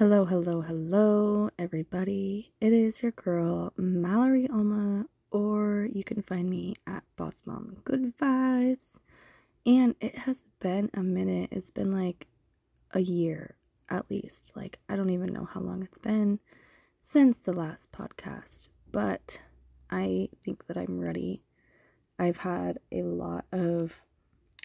Hello, 0.00 0.24
hello, 0.24 0.62
hello, 0.62 1.50
everybody. 1.58 2.54
It 2.58 2.72
is 2.72 3.02
your 3.02 3.12
girl, 3.12 3.74
Mallory 3.76 4.48
Alma, 4.48 5.04
or 5.30 5.90
you 5.92 6.04
can 6.04 6.22
find 6.22 6.48
me 6.48 6.76
at 6.86 7.02
Boss 7.16 7.42
Mom 7.44 7.76
Good 7.84 8.16
Vibes. 8.16 8.98
And 9.66 9.94
it 10.00 10.16
has 10.16 10.46
been 10.58 10.88
a 10.94 11.02
minute. 11.02 11.50
It's 11.52 11.68
been 11.68 11.92
like 11.92 12.26
a 12.92 13.00
year 13.00 13.56
at 13.90 14.10
least. 14.10 14.56
Like, 14.56 14.78
I 14.88 14.96
don't 14.96 15.10
even 15.10 15.34
know 15.34 15.44
how 15.44 15.60
long 15.60 15.82
it's 15.82 15.98
been 15.98 16.38
since 17.00 17.36
the 17.36 17.52
last 17.52 17.92
podcast, 17.92 18.70
but 18.90 19.38
I 19.90 20.30
think 20.42 20.66
that 20.68 20.78
I'm 20.78 20.98
ready. 20.98 21.42
I've 22.18 22.38
had 22.38 22.78
a 22.90 23.02
lot 23.02 23.44
of 23.52 24.00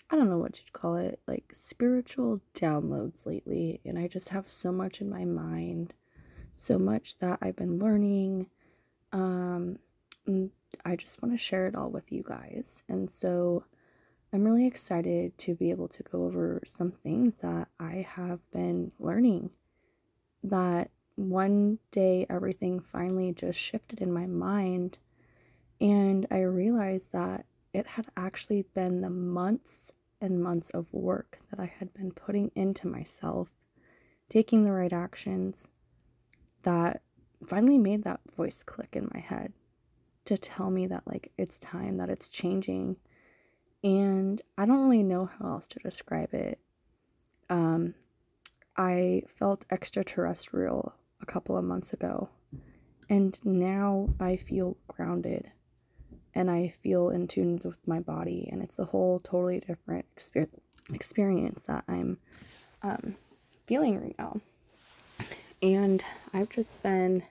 I 0.10 0.16
don't 0.16 0.30
know 0.30 0.38
what 0.38 0.60
you'd 0.60 0.74
call 0.74 0.98
it, 0.98 1.20
like 1.28 1.46
spiritual 1.52 2.40
downloads 2.54 3.26
lately. 3.26 3.82
And 3.86 3.98
I 3.98 4.08
just 4.08 4.30
have 4.30 4.48
so 4.48 4.72
much 4.72 5.02
in 5.02 5.10
my 5.10 5.26
mind, 5.26 5.94
so 6.54 6.78
much 6.78 7.18
that 7.20 7.40
I've 7.42 7.56
been 7.56 7.80
learning. 7.80 8.48
Um, 9.12 9.80
I 10.86 10.96
just 10.96 11.22
want 11.22 11.34
to 11.34 11.38
share 11.38 11.68
it 11.68 11.76
all 11.76 11.90
with 11.90 12.12
you 12.12 12.24
guys. 12.28 12.84
And 12.88 13.10
so 13.10 13.64
I'm 14.32 14.44
really 14.44 14.68
excited 14.68 15.38
to 15.40 15.56
be 15.56 15.72
able 15.72 15.88
to 15.90 16.04
go 16.04 16.26
over 16.26 16.62
some 16.66 16.92
things 16.92 17.36
that 17.38 17.68
I 17.80 18.06
have 18.10 18.40
been 18.52 18.92
learning. 19.00 19.50
That 20.44 20.92
one 21.16 21.80
day 21.92 22.28
everything 22.30 22.80
finally 22.80 23.34
just 23.34 23.58
shifted 23.58 24.02
in 24.02 24.12
my 24.12 24.28
mind. 24.28 24.98
And 25.82 26.28
I 26.30 26.42
realized 26.42 27.14
that 27.14 27.46
it 27.74 27.88
had 27.88 28.08
actually 28.16 28.64
been 28.74 29.02
the 29.02 29.10
months 29.10 29.92
and 30.26 30.44
months 30.44 30.70
of 30.72 30.92
work 30.92 31.40
that 31.50 31.60
I 31.60 31.72
had 31.80 31.94
been 31.94 32.12
putting 32.12 32.52
into 32.56 32.88
myself, 32.88 33.50
taking 34.30 34.64
the 34.64 34.72
right 34.72 34.92
actions, 34.92 35.70
that 36.64 37.02
finally 37.46 37.78
made 37.78 38.04
that 38.04 38.20
voice 38.36 38.64
click 38.64 38.96
in 38.96 39.10
my 39.14 39.20
head 39.20 39.54
to 40.26 40.38
tell 40.38 40.72
me 40.72 40.88
that, 40.88 41.04
like, 41.06 41.32
it's 41.38 41.60
time, 41.60 41.98
that 41.98 42.10
it's 42.10 42.28
changing. 42.28 42.98
And 43.84 44.42
I 44.58 44.66
don't 44.66 44.82
really 44.82 45.04
know 45.04 45.26
how 45.26 45.54
else 45.54 45.68
to 45.68 45.80
describe 45.80 46.34
it. 46.34 46.60
Um, 47.50 47.94
I 48.76 49.22
felt 49.28 49.66
extraterrestrial 49.70 50.94
a 51.22 51.26
couple 51.26 51.56
of 51.56 51.64
months 51.64 51.94
ago, 51.94 52.30
and 53.10 53.38
now 53.46 54.10
I 54.20 54.36
feel 54.36 54.76
grounded 54.88 55.52
and 56.36 56.52
I 56.52 56.74
feel 56.84 57.10
in 57.10 57.28
tune 57.28 57.62
with 57.64 57.88
my 57.88 58.02
body, 58.02 58.50
and 58.52 58.62
it's 58.62 58.78
a 58.78 58.86
whole 58.86 59.20
totally 59.20 59.62
different 59.62 60.06
exper- 60.18 60.50
experience 60.94 61.64
that 61.68 61.86
I'm 61.88 62.18
um, 62.84 63.16
feeling 63.66 64.00
right 64.00 64.16
now. 64.20 64.40
And 65.62 66.04
I've 66.34 66.50
just 66.50 66.84
been 66.84 67.24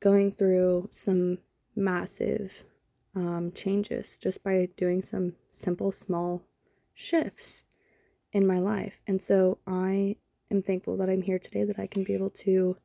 going 0.00 0.30
through 0.30 0.88
some 0.92 1.38
massive 1.74 2.64
um, 3.16 3.52
changes 3.52 4.18
just 4.18 4.42
by 4.44 4.68
doing 4.76 5.02
some 5.02 5.34
simple, 5.50 5.90
small 5.90 6.42
shifts 6.94 7.64
in 8.32 8.46
my 8.46 8.60
life. 8.60 9.00
And 9.08 9.20
so 9.20 9.58
I 9.66 10.16
am 10.50 10.62
thankful 10.62 10.96
that 10.98 11.10
I'm 11.10 11.22
here 11.22 11.38
today, 11.38 11.64
that 11.64 11.78
I 11.78 11.88
can 11.88 12.04
be 12.04 12.14
able 12.14 12.30
to 12.30 12.76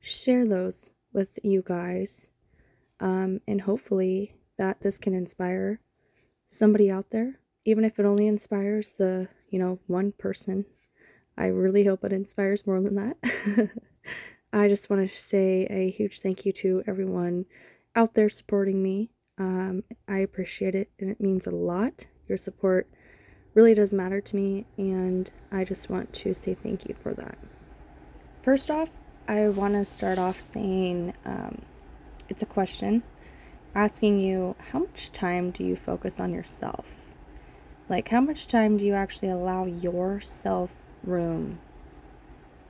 share 0.00 0.46
those 0.46 0.92
with 1.12 1.38
you 1.42 1.62
guys 1.66 2.28
um, 3.00 3.40
and 3.46 3.60
hopefully 3.60 4.34
that 4.58 4.80
this 4.80 4.98
can 4.98 5.14
inspire 5.14 5.80
somebody 6.46 6.90
out 6.90 7.10
there, 7.10 7.38
even 7.64 7.84
if 7.84 7.98
it 7.98 8.04
only 8.04 8.26
inspires 8.26 8.92
the, 8.92 9.28
you 9.48 9.58
know, 9.58 9.78
one 9.86 10.12
person. 10.12 10.64
I 11.36 11.46
really 11.46 11.84
hope 11.84 12.04
it 12.04 12.12
inspires 12.12 12.66
more 12.66 12.80
than 12.80 12.96
that. 12.96 13.70
I 14.52 14.68
just 14.68 14.90
want 14.90 15.08
to 15.08 15.16
say 15.16 15.66
a 15.70 15.90
huge 15.90 16.20
thank 16.20 16.44
you 16.44 16.52
to 16.54 16.82
everyone 16.86 17.46
out 17.94 18.14
there 18.14 18.28
supporting 18.28 18.82
me. 18.82 19.10
Um, 19.38 19.84
I 20.08 20.18
appreciate 20.18 20.74
it 20.74 20.90
and 20.98 21.10
it 21.10 21.20
means 21.20 21.46
a 21.46 21.50
lot. 21.50 22.06
Your 22.28 22.36
support 22.36 22.88
really 23.54 23.74
does 23.74 23.92
matter 23.92 24.20
to 24.20 24.36
me, 24.36 24.64
and 24.76 25.30
I 25.50 25.64
just 25.64 25.90
want 25.90 26.12
to 26.12 26.34
say 26.34 26.54
thank 26.54 26.88
you 26.88 26.94
for 27.02 27.14
that. 27.14 27.36
First 28.42 28.70
off, 28.70 28.90
I 29.28 29.48
want 29.48 29.74
to 29.74 29.84
start 29.84 30.18
off 30.18 30.40
saying 30.40 31.12
um, 31.24 31.62
it's 32.30 32.42
a 32.42 32.46
question 32.46 33.02
asking 33.74 34.18
you 34.18 34.56
how 34.70 34.78
much 34.78 35.12
time 35.12 35.50
do 35.50 35.62
you 35.62 35.76
focus 35.76 36.18
on 36.18 36.32
yourself? 36.32 36.86
Like, 37.88 38.08
how 38.08 38.20
much 38.20 38.46
time 38.46 38.76
do 38.76 38.86
you 38.86 38.94
actually 38.94 39.30
allow 39.30 39.66
yourself 39.66 40.70
room 41.04 41.58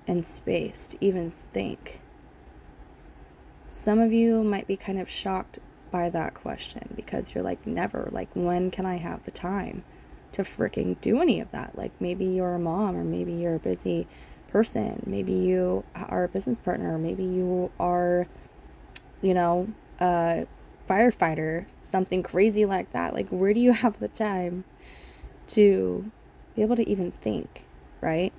and 0.07 0.27
space 0.27 0.87
to 0.89 0.97
even 1.01 1.33
think? 1.53 2.01
Some 3.69 3.99
of 3.99 4.13
you 4.13 4.43
might 4.43 4.67
be 4.67 4.77
kind 4.77 4.99
of 4.99 5.09
shocked 5.09 5.59
by 5.91 6.09
that 6.11 6.35
question 6.35 6.93
because 6.97 7.35
you're 7.35 7.45
like, 7.45 7.67
never. 7.67 8.09
Like, 8.11 8.29
when 8.35 8.71
can 8.71 8.87
I 8.87 8.97
have 8.97 9.25
the 9.25 9.31
time 9.31 9.85
to 10.33 10.43
freaking 10.43 11.01
do 11.01 11.21
any 11.21 11.39
of 11.41 11.51
that? 11.51 11.77
Like, 11.77 11.93
maybe 12.01 12.25
you're 12.25 12.55
a 12.55 12.59
mom, 12.59 12.97
or 12.97 13.05
maybe 13.05 13.33
you're 13.33 13.57
a 13.57 13.61
busy 13.61 14.07
person, 14.49 15.03
maybe 15.07 15.33
you 15.33 15.85
are 15.95 16.25
a 16.25 16.29
business 16.29 16.59
partner, 16.59 16.99
maybe 16.99 17.25
you 17.25 17.71
are 17.79 18.27
you 19.23 19.35
know, 19.35 19.69
a 20.01 20.47
firefighter, 20.89 21.67
something 21.93 22.23
crazy 22.23 22.65
like 22.65 22.93
that. 22.93 23.15
Like, 23.15 23.29
where 23.29 23.53
do 23.55 23.61
you 23.61 23.73
have 23.73 23.99
the 24.01 24.09
time 24.09 24.65
to 25.49 26.11
be 26.55 26.63
able 26.63 26.77
to 26.77 26.89
even 26.89 27.11
think, 27.11 27.65
right? 28.01 28.33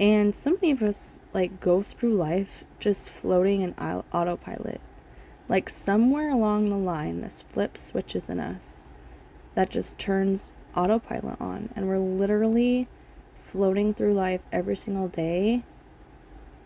And 0.00 0.34
so 0.34 0.52
many 0.52 0.70
of 0.70 0.82
us, 0.82 1.18
like, 1.34 1.60
go 1.60 1.82
through 1.82 2.14
life 2.14 2.64
just 2.78 3.10
floating 3.10 3.62
in 3.62 3.74
autopilot. 3.74 4.80
Like, 5.48 5.68
somewhere 5.68 6.30
along 6.30 6.68
the 6.68 6.76
line, 6.76 7.20
this 7.20 7.42
flip 7.42 7.76
switches 7.76 8.28
in 8.28 8.38
us 8.38 8.86
that 9.54 9.70
just 9.70 9.98
turns 9.98 10.52
autopilot 10.76 11.40
on. 11.40 11.68
And 11.74 11.88
we're 11.88 11.98
literally 11.98 12.86
floating 13.46 13.94
through 13.94 14.12
life 14.12 14.42
every 14.52 14.76
single 14.76 15.08
day, 15.08 15.64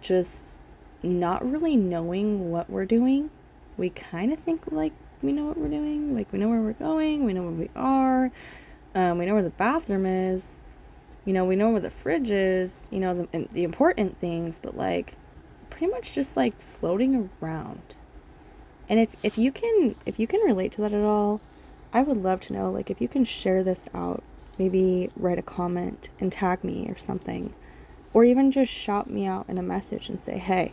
just 0.00 0.59
not 1.03 1.49
really 1.49 1.77
knowing 1.77 2.51
what 2.51 2.71
we're 2.71 2.87
doing. 2.87 3.31
We 3.77 3.91
kind 3.91 4.33
of 4.33 4.39
think 4.41 4.63
like 4.71 4.93
we 5.23 5.33
know 5.33 5.47
what 5.47 5.57
we're 5.57 5.69
doing, 5.69 6.15
like 6.15 6.33
we 6.33 6.39
know 6.39 6.49
where 6.49 6.61
we're 6.61 6.73
going, 6.73 7.25
we 7.25 7.33
know 7.33 7.43
where 7.43 7.51
we 7.51 7.71
are, 7.77 8.31
um, 8.95 9.19
we 9.19 9.27
know 9.27 9.35
where 9.35 9.43
the 9.43 9.51
bathroom 9.51 10.07
is, 10.07 10.61
you 11.25 11.33
know, 11.33 11.45
we 11.45 11.57
know 11.57 11.71
where 11.71 11.81
the 11.81 11.91
fridge 11.91 12.31
is, 12.31 12.89
you 12.91 12.99
know, 12.99 13.27
the, 13.33 13.49
the 13.53 13.65
important 13.65 14.19
things, 14.19 14.59
but 14.59 14.77
like 14.77 15.15
pretty 15.71 15.87
much 15.87 16.13
just 16.13 16.37
like 16.37 16.55
floating 16.79 17.31
around. 17.41 17.95
And 18.89 19.01
if, 19.01 19.09
if 19.23 19.39
you 19.39 19.53
can 19.53 19.95
if 20.05 20.19
you 20.19 20.27
can 20.27 20.41
relate 20.41 20.73
to 20.73 20.83
that 20.83 20.93
at 20.93 21.05
all, 21.05 21.41
I 21.93 22.03
would 22.03 22.17
love 22.17 22.41
to 22.43 22.53
know 22.53 22.71
like 22.71 22.91
if 22.91 23.01
you 23.01 23.09
can 23.09 23.25
share 23.25 23.63
this 23.63 23.89
out, 23.95 24.23
maybe 24.59 25.11
write 25.17 25.39
a 25.39 25.43
comment 25.43 26.11
and 26.21 26.31
tag 26.31 26.63
me 26.65 26.87
or 26.89 26.99
something. 26.99 27.55
Or 28.13 28.25
even 28.25 28.51
just 28.51 28.71
shout 28.71 29.09
me 29.09 29.25
out 29.25 29.47
in 29.49 29.57
a 29.57 29.63
message 29.63 30.11
and 30.11 30.23
say, 30.23 30.37
"Hey, 30.37 30.73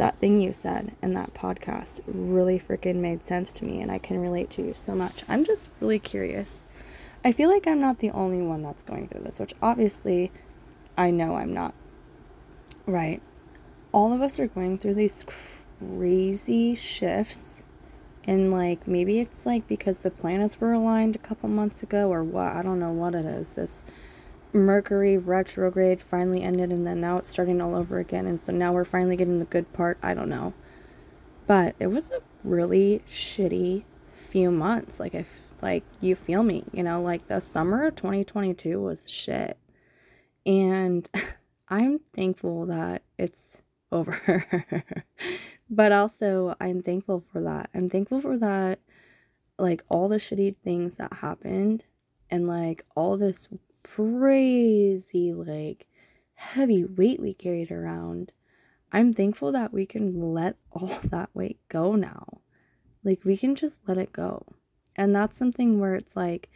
that 0.00 0.18
thing 0.18 0.40
you 0.40 0.54
said 0.54 0.90
in 1.02 1.12
that 1.12 1.34
podcast 1.34 2.00
really 2.06 2.58
freaking 2.58 2.96
made 2.96 3.22
sense 3.22 3.52
to 3.52 3.66
me 3.66 3.82
and 3.82 3.92
I 3.92 3.98
can 3.98 4.18
relate 4.18 4.48
to 4.52 4.62
you 4.62 4.72
so 4.72 4.94
much. 4.94 5.22
I'm 5.28 5.44
just 5.44 5.68
really 5.78 5.98
curious. 5.98 6.62
I 7.22 7.32
feel 7.32 7.50
like 7.50 7.66
I'm 7.66 7.82
not 7.82 7.98
the 7.98 8.10
only 8.12 8.40
one 8.40 8.62
that's 8.62 8.82
going 8.82 9.08
through 9.08 9.24
this, 9.24 9.38
which 9.38 9.52
obviously 9.60 10.32
I 10.96 11.10
know 11.10 11.36
I'm 11.36 11.52
not. 11.52 11.74
Right. 12.86 13.20
All 13.92 14.14
of 14.14 14.22
us 14.22 14.40
are 14.40 14.46
going 14.46 14.78
through 14.78 14.94
these 14.94 15.22
crazy 15.78 16.74
shifts. 16.76 17.62
And 18.24 18.50
like 18.50 18.88
maybe 18.88 19.20
it's 19.20 19.44
like 19.44 19.68
because 19.68 19.98
the 19.98 20.10
planets 20.10 20.58
were 20.58 20.72
aligned 20.72 21.14
a 21.14 21.18
couple 21.18 21.50
months 21.50 21.82
ago 21.82 22.10
or 22.10 22.24
what. 22.24 22.56
I 22.56 22.62
don't 22.62 22.80
know 22.80 22.92
what 22.92 23.14
it 23.14 23.26
is. 23.26 23.52
This 23.52 23.84
Mercury 24.52 25.16
retrograde 25.16 26.02
finally 26.02 26.42
ended 26.42 26.72
and 26.72 26.86
then 26.86 27.00
now 27.00 27.18
it's 27.18 27.28
starting 27.28 27.60
all 27.60 27.74
over 27.74 27.98
again. 27.98 28.26
And 28.26 28.40
so 28.40 28.52
now 28.52 28.72
we're 28.72 28.84
finally 28.84 29.16
getting 29.16 29.38
the 29.38 29.44
good 29.44 29.72
part. 29.72 29.98
I 30.02 30.14
don't 30.14 30.28
know. 30.28 30.52
But 31.46 31.74
it 31.78 31.88
was 31.88 32.10
a 32.10 32.20
really 32.44 33.02
shitty 33.08 33.84
few 34.14 34.50
months. 34.50 35.00
Like, 35.00 35.14
if, 35.14 35.26
like, 35.62 35.84
you 36.00 36.14
feel 36.14 36.42
me, 36.42 36.64
you 36.72 36.82
know, 36.82 37.02
like 37.02 37.26
the 37.26 37.40
summer 37.40 37.86
of 37.86 37.96
2022 37.96 38.80
was 38.80 39.08
shit. 39.10 39.56
And 40.46 41.08
I'm 41.68 42.00
thankful 42.12 42.66
that 42.66 43.02
it's 43.18 43.60
over. 43.92 44.44
but 45.68 45.92
also, 45.92 46.54
I'm 46.60 46.82
thankful 46.82 47.24
for 47.32 47.40
that. 47.42 47.70
I'm 47.74 47.88
thankful 47.88 48.20
for 48.20 48.38
that, 48.38 48.78
like, 49.58 49.82
all 49.88 50.08
the 50.08 50.16
shitty 50.16 50.56
things 50.64 50.96
that 50.96 51.12
happened 51.12 51.84
and, 52.30 52.46
like, 52.46 52.84
all 52.94 53.16
this 53.16 53.48
crazy, 53.82 55.32
like, 55.32 55.86
heavy 56.34 56.84
weight 56.84 57.20
we 57.20 57.34
carried 57.34 57.70
around. 57.70 58.32
I'm 58.92 59.12
thankful 59.12 59.52
that 59.52 59.72
we 59.72 59.86
can 59.86 60.32
let 60.32 60.56
all 60.72 60.98
that 61.10 61.30
weight 61.34 61.58
go 61.68 61.94
now. 61.94 62.40
Like, 63.04 63.24
we 63.24 63.36
can 63.36 63.54
just 63.54 63.78
let 63.86 63.98
it 63.98 64.12
go. 64.12 64.44
And 64.96 65.14
that's 65.14 65.36
something 65.36 65.80
where 65.80 65.94
it's 65.94 66.16
like, 66.16 66.50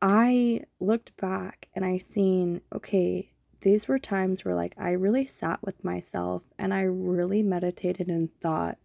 I 0.00 0.62
looked 0.78 1.16
back 1.16 1.68
and 1.74 1.84
I 1.84 1.98
seen, 1.98 2.60
okay, 2.72 3.32
these 3.60 3.88
were 3.88 3.98
times 3.98 4.44
where 4.44 4.54
like 4.54 4.74
I 4.78 4.90
really 4.90 5.26
sat 5.26 5.60
with 5.64 5.82
myself 5.82 6.42
and 6.58 6.72
I 6.72 6.82
really 6.82 7.42
meditated 7.42 8.08
and 8.08 8.28
thought 8.40 8.78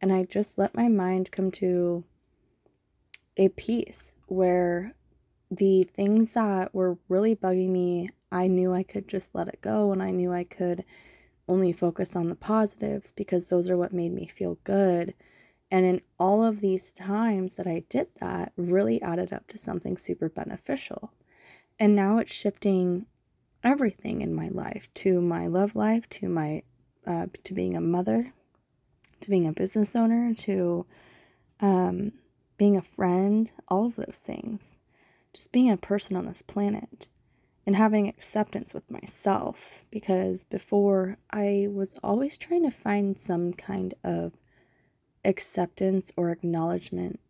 and 0.00 0.12
I 0.12 0.24
just 0.24 0.58
let 0.58 0.74
my 0.74 0.88
mind 0.88 1.30
come 1.30 1.50
to 1.52 2.04
a 3.36 3.48
peace 3.50 4.14
where 4.26 4.94
the 5.50 5.84
things 5.84 6.32
that 6.32 6.74
were 6.74 6.98
really 7.08 7.36
bugging 7.36 7.70
me, 7.70 8.10
I 8.32 8.48
knew 8.48 8.72
I 8.72 8.82
could 8.82 9.08
just 9.08 9.34
let 9.34 9.48
it 9.48 9.60
go 9.60 9.92
and 9.92 10.02
I 10.02 10.10
knew 10.10 10.32
I 10.32 10.44
could 10.44 10.84
only 11.48 11.72
focus 11.72 12.16
on 12.16 12.28
the 12.28 12.34
positives 12.34 13.12
because 13.12 13.46
those 13.46 13.70
are 13.70 13.76
what 13.76 13.92
made 13.92 14.12
me 14.12 14.26
feel 14.26 14.58
good. 14.64 15.14
And 15.70 15.84
in 15.84 16.00
all 16.18 16.44
of 16.44 16.60
these 16.60 16.92
times 16.92 17.56
that 17.56 17.66
I 17.66 17.84
did 17.88 18.08
that, 18.20 18.52
really 18.56 19.00
added 19.02 19.32
up 19.32 19.46
to 19.48 19.58
something 19.58 19.96
super 19.96 20.28
beneficial. 20.28 21.12
And 21.78 21.94
now 21.94 22.18
it's 22.18 22.32
shifting 22.32 23.06
everything 23.62 24.22
in 24.22 24.34
my 24.34 24.48
life 24.48 24.88
to 24.94 25.20
my 25.20 25.46
love 25.46 25.74
life, 25.74 26.08
to 26.08 26.28
my 26.28 26.62
uh, 27.06 27.26
to 27.44 27.54
being 27.54 27.76
a 27.76 27.80
mother, 27.80 28.32
to 29.20 29.30
being 29.30 29.46
a 29.46 29.52
business 29.52 29.94
owner, 29.94 30.34
to 30.34 30.84
um, 31.60 32.12
being 32.56 32.76
a 32.76 32.82
friend, 32.82 33.50
all 33.68 33.86
of 33.86 33.96
those 33.96 34.20
things. 34.22 34.76
Just 35.36 35.52
being 35.52 35.70
a 35.70 35.76
person 35.76 36.16
on 36.16 36.24
this 36.24 36.40
planet 36.40 37.08
and 37.66 37.76
having 37.76 38.08
acceptance 38.08 38.72
with 38.72 38.90
myself 38.90 39.84
because 39.90 40.44
before 40.44 41.18
I 41.30 41.66
was 41.68 41.94
always 42.02 42.38
trying 42.38 42.62
to 42.62 42.70
find 42.70 43.18
some 43.18 43.52
kind 43.52 43.92
of 44.02 44.32
acceptance 45.26 46.10
or 46.16 46.30
acknowledgement 46.30 47.20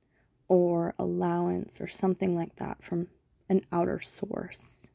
or 0.47 0.95
allowance 1.01 1.81
or 1.81 1.89
something 1.89 2.37
like 2.37 2.55
that 2.57 2.81
from 2.81 3.09
an 3.49 3.63
outer 3.73 3.99
source. 4.01 4.87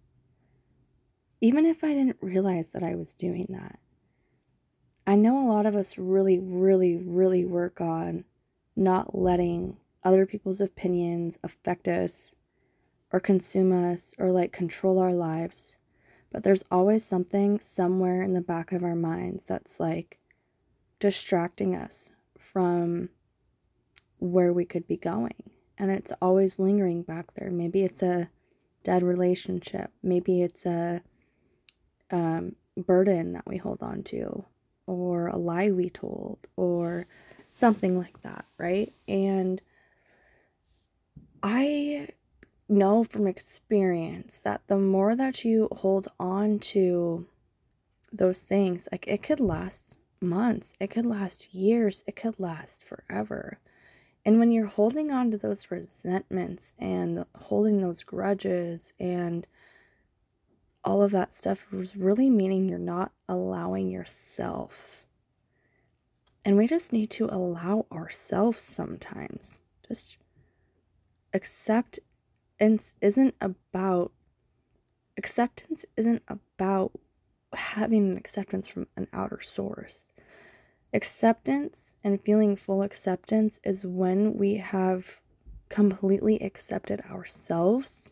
Even 1.41 1.65
if 1.65 1.83
I 1.83 1.93
didn't 1.93 2.15
realize 2.21 2.69
that 2.69 2.81
I 2.81 2.95
was 2.95 3.13
doing 3.13 3.45
that. 3.49 3.77
I 5.05 5.15
know 5.15 5.45
a 5.45 5.51
lot 5.51 5.65
of 5.65 5.75
us 5.75 5.97
really, 5.97 6.39
really, 6.39 6.95
really 6.95 7.43
work 7.43 7.81
on 7.81 8.23
not 8.77 9.13
letting 9.13 9.75
other 10.01 10.25
people's 10.25 10.61
opinions 10.61 11.37
affect 11.43 11.89
us 11.89 12.33
or 13.11 13.19
consume 13.19 13.91
us 13.91 14.13
or 14.17 14.31
like 14.31 14.51
control 14.51 14.99
our 14.99 15.13
lives. 15.13 15.75
But 16.31 16.43
there's 16.43 16.63
always 16.71 17.03
something 17.03 17.59
somewhere 17.59 18.21
in 18.21 18.33
the 18.33 18.41
back 18.41 18.71
of 18.71 18.83
our 18.83 18.95
minds 18.95 19.43
that's 19.43 19.79
like 19.79 20.17
distracting 20.99 21.75
us 21.75 22.09
from 22.39 23.09
where 24.19 24.53
we 24.53 24.65
could 24.65 24.87
be 24.87 24.97
going. 24.97 25.33
And 25.77 25.91
it's 25.91 26.13
always 26.21 26.59
lingering 26.59 27.01
back 27.01 27.33
there. 27.33 27.49
Maybe 27.49 27.83
it's 27.83 28.03
a 28.03 28.29
dead 28.83 29.03
relationship. 29.03 29.91
Maybe 30.03 30.41
it's 30.41 30.65
a 30.65 31.01
um, 32.11 32.55
burden 32.77 33.33
that 33.33 33.47
we 33.47 33.57
hold 33.57 33.81
on 33.81 34.03
to, 34.03 34.45
or 34.85 35.27
a 35.27 35.37
lie 35.37 35.71
we 35.71 35.89
told, 35.89 36.47
or 36.55 37.07
something 37.51 37.97
like 37.97 38.21
that, 38.21 38.45
right? 38.57 38.93
And 39.07 39.61
I 41.43 42.09
know 42.71 43.03
from 43.03 43.27
experience 43.27 44.39
that 44.43 44.61
the 44.67 44.77
more 44.77 45.15
that 45.15 45.43
you 45.45 45.67
hold 45.71 46.07
on 46.19 46.59
to 46.59 47.27
those 48.11 48.41
things, 48.41 48.87
like 48.91 49.07
it 49.07 49.21
could 49.21 49.39
last 49.39 49.97
months, 50.21 50.73
it 50.79 50.89
could 50.89 51.05
last 51.05 51.53
years, 51.53 52.03
it 52.07 52.15
could 52.15 52.39
last 52.39 52.83
forever. 52.83 53.59
And 54.25 54.39
when 54.39 54.51
you're 54.51 54.67
holding 54.67 55.11
on 55.11 55.31
to 55.31 55.37
those 55.37 55.71
resentments 55.71 56.73
and 56.79 57.25
holding 57.35 57.81
those 57.81 58.03
grudges 58.03 58.93
and 58.99 59.47
all 60.83 61.03
of 61.03 61.11
that 61.11 61.33
stuff 61.33 61.71
was 61.71 61.95
really 61.95 62.29
meaning 62.29 62.67
you're 62.67 62.79
not 62.79 63.11
allowing 63.29 63.89
yourself. 63.89 65.05
And 66.43 66.57
we 66.57 66.67
just 66.67 66.91
need 66.91 67.11
to 67.11 67.25
allow 67.25 67.85
ourselves 67.91 68.63
sometimes. 68.63 69.61
Just 69.87 70.17
accept 71.33 71.99
isn't 72.61 73.35
about 73.41 74.11
acceptance 75.17 75.85
isn't 75.97 76.21
about 76.27 76.91
having 77.53 78.11
an 78.11 78.17
acceptance 78.17 78.67
from 78.67 78.87
an 78.95 79.07
outer 79.13 79.41
source. 79.41 80.13
Acceptance 80.93 81.95
and 82.03 82.21
feeling 82.21 82.55
full 82.55 82.81
acceptance 82.81 83.59
is 83.63 83.85
when 83.85 84.35
we 84.35 84.55
have 84.55 85.19
completely 85.69 86.41
accepted 86.41 87.01
ourselves, 87.09 88.11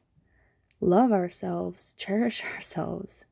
love 0.81 1.11
ourselves, 1.11 1.93
cherish 1.97 2.43
ourselves. 2.55 3.25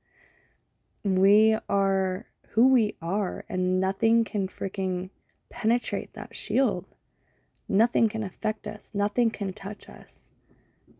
We 1.04 1.58
are 1.70 2.26
who 2.50 2.68
we 2.70 2.96
are, 3.02 3.46
and 3.50 3.80
nothing 3.80 4.24
can 4.24 4.48
freaking 4.48 5.10
penetrate 5.50 6.14
that 6.14 6.36
shield. 6.36 6.86
Nothing 7.70 8.10
can 8.10 8.24
affect 8.24 8.68
us, 8.68 8.92
nothing 8.94 9.30
can 9.30 9.54
touch 9.54 9.90
us. 9.90 10.27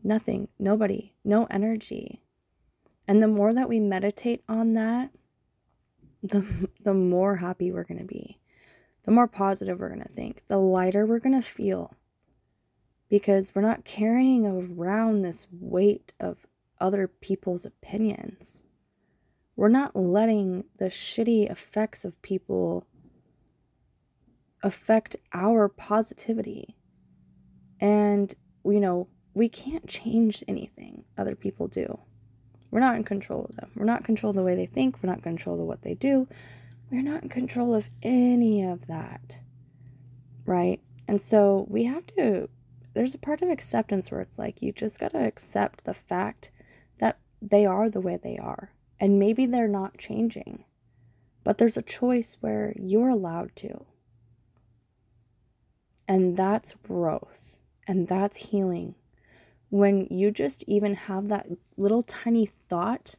Nothing, 0.08 0.48
nobody, 0.58 1.12
no 1.26 1.48
energy. 1.52 2.22
And 3.10 3.22
the 3.22 3.28
more 3.28 3.52
that 3.52 3.68
we 3.68 3.82
meditate 3.82 4.42
on 4.48 4.76
that, 4.76 5.12
the, 6.24 6.46
the 6.82 6.94
more 6.94 7.36
happy 7.36 7.74
we're 7.74 7.84
going 7.84 8.00
to 8.00 8.06
be, 8.06 8.40
the 9.04 9.12
more 9.12 9.28
positive 9.28 9.82
we're 9.82 9.90
going 9.90 10.04
to 10.04 10.14
think, 10.14 10.44
the 10.48 10.60
lighter 10.60 11.06
we're 11.06 11.20
going 11.20 11.36
to 11.36 11.46
feel. 11.46 11.94
Because 13.10 13.54
we're 13.54 13.62
not 13.62 13.84
carrying 13.84 14.46
around 14.48 15.24
this 15.24 15.46
weight 15.52 16.14
of 16.22 16.38
other 16.80 17.10
people's 17.10 17.66
opinions. 17.66 18.64
We're 19.58 19.68
not 19.68 19.94
letting 19.94 20.64
the 20.80 20.86
shitty 20.86 21.52
effects 21.52 22.06
of 22.06 22.22
people 22.22 22.88
affect 24.64 25.18
our 25.34 25.68
positivity. 25.68 26.78
And, 27.82 28.34
you 28.64 28.80
know, 28.80 29.10
we 29.38 29.48
can't 29.48 29.88
change 29.88 30.44
anything 30.48 31.04
other 31.16 31.36
people 31.36 31.68
do. 31.68 32.00
We're 32.72 32.80
not 32.80 32.96
in 32.96 33.04
control 33.04 33.46
of 33.46 33.56
them. 33.56 33.70
We're 33.76 33.86
not 33.86 34.00
in 34.00 34.06
control 34.06 34.32
of 34.32 34.36
the 34.36 34.44
way 34.44 34.56
they 34.56 34.66
think. 34.66 34.98
We're 35.02 35.10
not 35.10 35.18
in 35.18 35.24
control 35.24 35.62
of 35.62 35.68
what 35.68 35.84
they 35.84 35.94
do. 35.94 36.28
We're 36.92 37.04
not 37.04 37.22
in 37.22 37.30
control 37.30 37.76
of 37.76 37.88
any 38.02 38.64
of 38.64 38.88
that. 38.88 39.38
Right? 40.46 40.82
And 41.08 41.22
so 41.22 41.68
we 41.70 41.84
have 41.84 42.06
to, 42.18 42.50
there's 42.94 43.14
a 43.14 43.20
part 43.20 43.44
of 43.44 43.50
acceptance 43.50 44.10
where 44.10 44.22
it's 44.22 44.40
like 44.40 44.62
you 44.62 44.72
just 44.72 45.00
got 45.00 45.12
to 45.12 45.24
accept 45.24 45.84
the 45.84 45.94
fact 45.94 46.50
that 46.98 47.20
they 47.42 47.66
are 47.68 47.90
the 47.90 48.02
way 48.02 48.18
they 48.22 48.38
are. 48.38 48.72
And 49.00 49.20
maybe 49.20 49.46
they're 49.46 49.68
not 49.68 50.00
changing. 50.00 50.64
But 51.44 51.60
there's 51.60 51.78
a 51.78 51.84
choice 51.84 52.38
where 52.42 52.74
you're 52.76 53.10
allowed 53.10 53.56
to. 53.58 53.86
And 56.08 56.36
that's 56.36 56.74
growth. 56.88 57.58
And 57.88 58.08
that's 58.08 58.36
healing 58.36 58.96
when 59.70 60.08
you 60.10 60.32
just 60.32 60.64
even 60.68 60.96
have 60.96 61.28
that 61.28 61.48
little 61.76 62.04
tiny 62.04 62.46
thought 62.70 63.16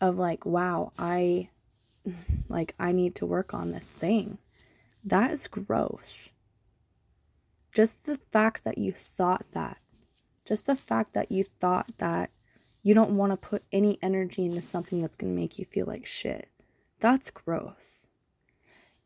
of 0.00 0.18
like 0.18 0.46
wow 0.46 0.92
i 0.98 1.48
like 2.48 2.74
i 2.78 2.92
need 2.92 3.14
to 3.14 3.26
work 3.26 3.54
on 3.54 3.70
this 3.70 3.86
thing 3.86 4.38
that 5.04 5.30
is 5.30 5.46
growth 5.46 6.28
just 7.72 8.04
the 8.04 8.18
fact 8.32 8.64
that 8.64 8.78
you 8.78 8.92
thought 8.92 9.44
that 9.52 9.78
just 10.44 10.66
the 10.66 10.76
fact 10.76 11.14
that 11.14 11.30
you 11.30 11.44
thought 11.60 11.90
that 11.98 12.30
you 12.82 12.94
don't 12.94 13.16
want 13.16 13.30
to 13.32 13.36
put 13.36 13.62
any 13.72 13.98
energy 14.02 14.44
into 14.44 14.62
something 14.62 15.00
that's 15.00 15.16
going 15.16 15.32
to 15.32 15.40
make 15.40 15.58
you 15.58 15.64
feel 15.64 15.86
like 15.86 16.06
shit 16.06 16.48
that's 17.00 17.30
growth 17.30 18.04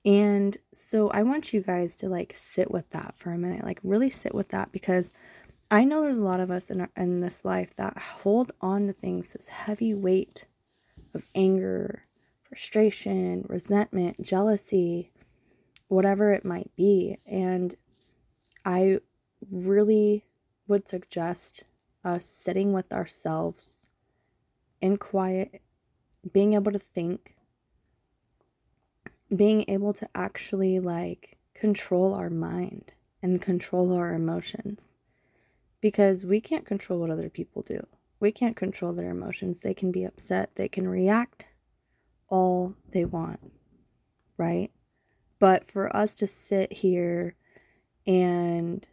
and 0.05 0.57
so 0.73 1.09
i 1.11 1.23
want 1.23 1.53
you 1.53 1.63
guys 1.63 1.97
to 1.97 2.09
like 2.09 2.33
sit 2.37 2.71
with 2.71 2.89
that 2.91 3.15
for 3.17 3.33
a 3.33 3.39
minute 3.39 3.65
like 3.65 3.81
really 3.83 4.11
sit 4.11 4.35
with 4.35 4.49
that 4.51 4.71
because 4.73 5.13
I 5.75 5.83
know 5.83 6.03
there's 6.03 6.19
a 6.19 6.25
lot 6.25 6.39
of 6.39 6.53
us 6.53 6.71
in, 6.71 6.83
our, 6.83 6.91
in 6.97 7.19
this 7.19 7.45
life 7.45 7.75
that 7.79 7.99
hold 7.99 8.53
on 8.61 8.87
to 8.87 8.93
things, 8.93 9.33
this 9.33 9.49
heavy 9.49 9.93
weight 9.93 10.45
of 11.15 11.27
anger, 11.35 12.05
frustration, 12.45 13.45
resentment, 13.49 14.23
jealousy, 14.23 15.11
whatever 15.89 16.33
it 16.33 16.45
might 16.45 16.71
be. 16.77 17.19
And 17.27 17.75
I 18.65 19.01
really 19.51 20.25
would 20.69 20.89
suggest 20.89 21.65
us 22.05 22.25
sitting 22.25 22.73
with 22.73 22.93
ourselves 22.93 23.89
in 24.81 24.97
quiet, 24.97 25.61
being 26.33 26.55
able 26.55 26.71
to 26.71 26.79
think, 26.79 27.35
being 29.35 29.65
able 29.67 29.93
to 29.95 30.09
actually 30.15 30.79
like 30.79 31.37
control 31.53 32.15
our 32.15 32.31
mind 32.31 32.93
and 33.25 33.43
control 33.43 33.93
our 33.93 34.15
emotions 34.15 34.94
because 35.85 36.25
we 36.25 36.41
can't 36.41 36.65
control 36.65 36.99
what 36.99 37.11
other 37.11 37.29
people 37.29 37.61
do. 37.61 37.79
We 38.19 38.33
can't 38.33 38.57
control 38.57 38.95
their 38.95 39.11
emotions. 39.11 39.61
They 39.61 39.75
can 39.75 39.93
be 39.93 40.05
upset, 40.05 40.49
they 40.55 40.67
can 40.67 40.89
react 40.89 41.45
all 42.31 42.73
they 42.93 43.05
want, 43.05 43.53
right? 44.39 44.71
But 45.41 45.71
for 45.71 45.95
us 45.95 46.15
to 46.15 46.27
sit 46.27 46.73
here 46.73 47.37
and, 48.07 48.89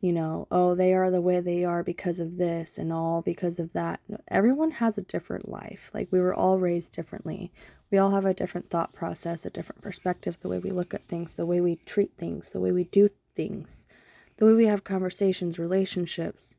you 0.00 0.12
know, 0.12 0.46
oh, 0.52 0.76
they 0.76 0.94
are 0.94 1.10
the 1.10 1.20
way 1.20 1.40
they 1.40 1.64
are 1.64 1.82
because 1.82 2.20
of 2.20 2.36
this 2.36 2.78
and 2.78 2.92
all 2.92 3.20
because 3.22 3.58
of 3.58 3.72
that. 3.72 3.98
Everyone 4.28 4.70
has 4.70 4.98
a 4.98 5.02
different 5.02 5.48
life. 5.48 5.90
Like 5.92 6.06
we 6.12 6.20
were 6.20 6.36
all 6.36 6.60
raised 6.60 6.92
differently. 6.92 7.50
We 7.90 7.98
all 7.98 8.12
have 8.12 8.26
a 8.26 8.32
different 8.32 8.70
thought 8.70 8.92
process, 8.92 9.44
a 9.44 9.50
different 9.50 9.82
perspective, 9.82 10.38
the 10.38 10.48
way 10.48 10.60
we 10.60 10.70
look 10.70 10.94
at 10.94 11.08
things, 11.08 11.34
the 11.34 11.46
way 11.46 11.60
we 11.60 11.80
treat 11.84 12.12
things, 12.16 12.50
the 12.50 12.60
way 12.60 12.70
we 12.70 12.84
do 12.84 13.08
things, 13.34 13.88
the 14.36 14.46
way 14.46 14.52
we 14.52 14.66
have 14.66 14.84
conversations, 14.84 15.58
relationships, 15.58 16.54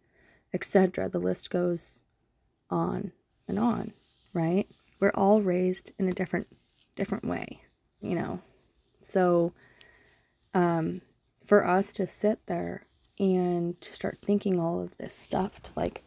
etc. 0.54 1.10
The 1.10 1.20
list 1.20 1.50
goes 1.50 2.02
on 2.70 3.12
and 3.48 3.60
on, 3.60 3.94
right? 4.34 4.68
We're 5.00 5.12
all 5.12 5.42
raised 5.42 5.92
in 6.00 6.08
a 6.08 6.14
different 6.14 6.48
different 6.96 7.26
way, 7.26 7.62
you 8.02 8.16
know. 8.16 8.40
So 9.02 9.54
um 10.54 11.02
for 11.46 11.66
us 11.66 11.94
to 11.94 12.08
sit 12.08 12.46
there 12.46 12.86
and 13.20 13.80
to 13.82 13.94
start 13.94 14.20
thinking 14.22 14.60
all 14.60 14.82
of 14.82 14.98
this 14.98 15.14
stuff 15.14 15.62
to 15.64 15.72
like 15.76 16.04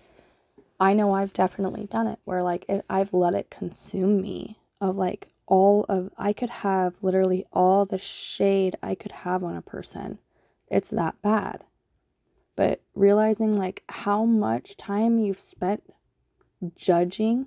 I 0.78 0.94
know 0.94 1.14
I've 1.14 1.32
definitely 1.32 1.86
done 1.86 2.06
it 2.06 2.18
where 2.24 2.40
like 2.40 2.64
it, 2.68 2.84
I've 2.88 3.12
let 3.12 3.34
it 3.34 3.50
consume 3.50 4.20
me 4.20 4.58
of 4.80 4.96
like 4.96 5.28
all 5.46 5.84
of 5.88 6.10
I 6.16 6.32
could 6.32 6.48
have 6.48 6.94
literally 7.02 7.44
all 7.52 7.84
the 7.84 7.98
shade 7.98 8.76
I 8.82 8.94
could 8.94 9.12
have 9.12 9.44
on 9.44 9.56
a 9.56 9.62
person. 9.62 10.18
It's 10.70 10.90
that 10.90 11.20
bad. 11.22 11.64
But 12.56 12.80
realizing 12.94 13.56
like 13.56 13.82
how 13.88 14.24
much 14.24 14.76
time 14.76 15.18
you've 15.18 15.40
spent 15.40 15.82
judging 16.76 17.46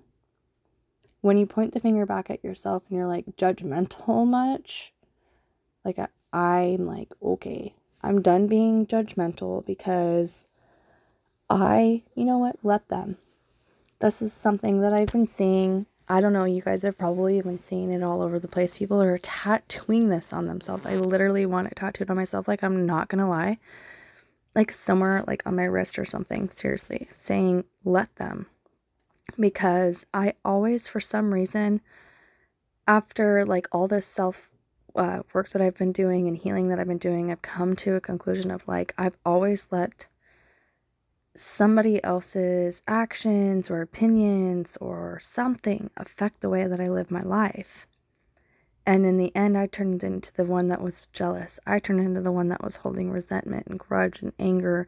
when 1.21 1.37
you 1.37 1.45
point 1.45 1.71
the 1.71 1.79
finger 1.79 2.05
back 2.05 2.29
at 2.29 2.43
yourself 2.43 2.83
and 2.89 2.97
you're 2.97 3.07
like 3.07 3.25
judgmental 3.37 4.27
much, 4.27 4.93
like 5.85 5.97
I'm 6.33 6.85
like, 6.85 7.13
okay, 7.21 7.73
I'm 8.01 8.21
done 8.21 8.47
being 8.47 8.85
judgmental 8.85 9.65
because 9.65 10.45
I, 11.49 12.03
you 12.15 12.25
know 12.25 12.39
what, 12.39 12.57
let 12.63 12.89
them. 12.89 13.17
This 13.99 14.21
is 14.21 14.33
something 14.33 14.81
that 14.81 14.91
I've 14.91 15.11
been 15.11 15.27
seeing. 15.27 15.85
I 16.09 16.19
don't 16.19 16.33
know, 16.33 16.43
you 16.43 16.61
guys 16.61 16.81
have 16.81 16.97
probably 16.97 17.41
been 17.41 17.59
seeing 17.59 17.91
it 17.91 18.03
all 18.03 18.21
over 18.21 18.39
the 18.39 18.47
place. 18.47 18.75
People 18.75 19.01
are 19.01 19.17
tattooing 19.19 20.09
this 20.09 20.33
on 20.33 20.47
themselves. 20.47 20.85
I 20.85 20.95
literally 20.95 21.45
want 21.45 21.67
it 21.67 21.75
tattooed 21.77 22.09
on 22.09 22.17
myself, 22.17 22.47
like, 22.47 22.63
I'm 22.63 22.85
not 22.85 23.07
gonna 23.07 23.29
lie. 23.29 23.57
Like, 24.55 24.71
somewhere, 24.71 25.23
like 25.25 25.43
on 25.45 25.55
my 25.55 25.63
wrist 25.63 25.97
or 25.97 26.05
something, 26.05 26.49
seriously, 26.49 27.07
saying, 27.13 27.63
let 27.85 28.15
them. 28.17 28.47
Because 29.39 30.05
I 30.13 30.33
always, 30.43 30.87
for 30.87 30.99
some 30.99 31.33
reason, 31.33 31.81
after 32.87 33.45
like 33.45 33.67
all 33.71 33.87
this 33.87 34.05
self 34.05 34.49
uh, 34.95 35.23
work 35.33 35.49
that 35.49 35.61
I've 35.61 35.77
been 35.77 35.91
doing 35.91 36.27
and 36.27 36.37
healing 36.37 36.67
that 36.67 36.79
I've 36.79 36.87
been 36.87 36.97
doing, 36.97 37.31
I've 37.31 37.41
come 37.41 37.75
to 37.77 37.95
a 37.95 38.01
conclusion 38.01 38.51
of 38.51 38.67
like, 38.67 38.93
I've 38.97 39.17
always 39.25 39.67
let 39.71 40.07
somebody 41.35 42.03
else's 42.03 42.81
actions 42.87 43.69
or 43.69 43.81
opinions 43.81 44.77
or 44.77 45.19
something 45.21 45.89
affect 45.97 46.41
the 46.41 46.49
way 46.49 46.67
that 46.67 46.79
I 46.79 46.89
live 46.89 47.09
my 47.09 47.21
life. 47.21 47.87
And 48.85 49.05
in 49.05 49.17
the 49.17 49.33
end, 49.35 49.57
I 49.57 49.67
turned 49.67 50.03
into 50.03 50.33
the 50.33 50.45
one 50.45 50.67
that 50.67 50.81
was 50.81 51.01
jealous. 51.13 51.59
I 51.65 51.79
turned 51.79 52.01
into 52.01 52.21
the 52.21 52.31
one 52.31 52.49
that 52.49 52.63
was 52.63 52.77
holding 52.77 53.11
resentment 53.11 53.67
and 53.67 53.79
grudge 53.79 54.21
and 54.21 54.33
anger 54.37 54.87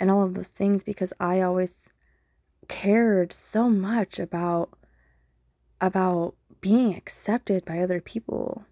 and 0.00 0.10
all 0.10 0.22
of 0.22 0.34
those 0.34 0.48
things 0.48 0.82
because 0.82 1.12
I 1.20 1.40
always 1.42 1.88
cared 2.68 3.32
so 3.32 3.68
much 3.68 4.18
about 4.18 4.70
about 5.80 6.34
being 6.60 6.94
accepted 6.94 7.64
by 7.64 7.78
other 7.78 8.00
people 8.00 8.64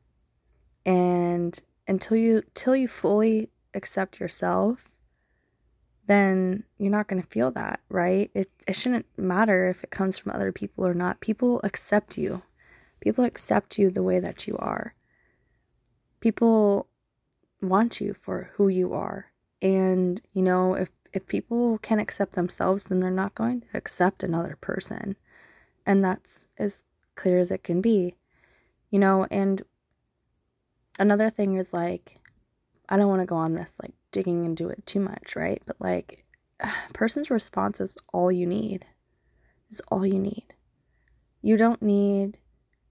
and 0.84 1.58
until 1.86 2.16
you 2.16 2.42
till 2.54 2.76
you 2.76 2.88
fully 2.88 3.48
accept 3.74 4.20
yourself 4.20 4.90
then 6.06 6.64
you're 6.78 6.90
not 6.90 7.08
going 7.08 7.22
to 7.22 7.28
feel 7.28 7.50
that 7.52 7.80
right? 7.88 8.30
It, 8.34 8.50
it 8.66 8.74
shouldn't 8.74 9.06
matter 9.16 9.68
if 9.68 9.82
it 9.84 9.90
comes 9.90 10.18
from 10.18 10.32
other 10.32 10.52
people 10.52 10.86
or 10.86 10.94
not. 10.94 11.20
People 11.20 11.60
accept 11.64 12.16
you. 12.18 12.42
People 13.00 13.24
accept 13.24 13.78
you 13.78 13.90
the 13.90 14.02
way 14.02 14.20
that 14.20 14.46
you 14.46 14.56
are. 14.58 14.94
People 16.20 16.88
want 17.62 18.00
you 18.00 18.14
for 18.20 18.50
who 18.54 18.68
you 18.68 18.92
are. 18.94 19.26
And 19.62 20.20
you 20.32 20.42
know 20.42 20.74
if 20.74 20.90
if 21.12 21.26
people 21.26 21.78
can't 21.78 22.00
accept 22.00 22.34
themselves 22.34 22.84
then 22.84 23.00
they're 23.00 23.10
not 23.10 23.34
going 23.34 23.62
to 23.62 23.66
accept 23.74 24.22
another 24.22 24.56
person. 24.60 25.16
And 25.86 26.04
that's 26.04 26.46
as 26.58 26.84
clear 27.14 27.38
as 27.38 27.50
it 27.50 27.64
can 27.64 27.80
be 27.80 28.16
you 28.90 28.98
know? 28.98 29.26
And 29.30 29.62
another 30.98 31.30
thing 31.30 31.54
is 31.54 31.72
like 31.72 32.18
I 32.88 32.96
don't 32.96 33.08
want 33.08 33.22
to 33.22 33.26
go 33.26 33.36
on 33.36 33.54
this 33.54 33.72
like 33.82 33.94
digging 34.12 34.44
into 34.44 34.68
it 34.68 34.84
too 34.86 35.00
much, 35.00 35.36
right? 35.36 35.62
But 35.66 35.76
like 35.80 36.24
person's 36.92 37.30
response 37.30 37.80
is 37.80 37.96
all 38.12 38.30
you 38.30 38.46
need. 38.46 38.86
Is 39.70 39.82
all 39.88 40.06
you 40.06 40.18
need. 40.18 40.54
You 41.42 41.56
don't 41.56 41.82
need 41.82 42.38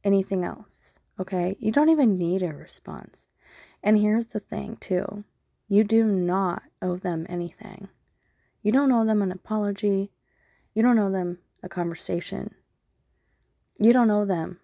anything 0.04 0.44
else, 0.46 1.00
okay? 1.20 1.56
You 1.60 1.72
don't 1.72 1.90
even 1.90 2.18
need 2.18 2.44
a 2.44 2.54
response. 2.54 3.30
And 3.84 3.98
here's 3.98 4.28
the 4.28 4.40
thing, 4.40 4.78
too. 4.78 5.24
You 5.68 5.84
do 5.84 6.06
not 6.06 6.64
owe 6.82 6.98
them 6.98 7.26
anything. 7.30 7.90
You 8.62 8.72
don't 8.72 8.92
owe 8.92 9.06
them 9.06 9.22
an 9.22 9.32
apology. 9.32 10.12
You 10.74 10.84
don't 10.84 11.00
owe 11.00 11.12
them 11.12 11.40
a 11.64 11.70
conversation. 11.70 12.56
You 13.78 13.94
don't 13.94 14.12
owe 14.12 14.26
them 14.26 14.60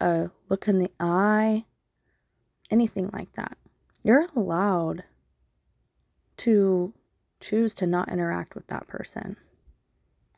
a 0.00 0.30
look 0.48 0.68
in 0.68 0.78
the 0.78 0.90
eye 1.00 1.64
anything 2.70 3.10
like 3.12 3.32
that. 3.34 3.56
You're 4.08 4.26
allowed 4.34 5.04
to 6.38 6.94
choose 7.40 7.74
to 7.74 7.86
not 7.86 8.08
interact 8.08 8.54
with 8.54 8.66
that 8.68 8.86
person. 8.86 9.36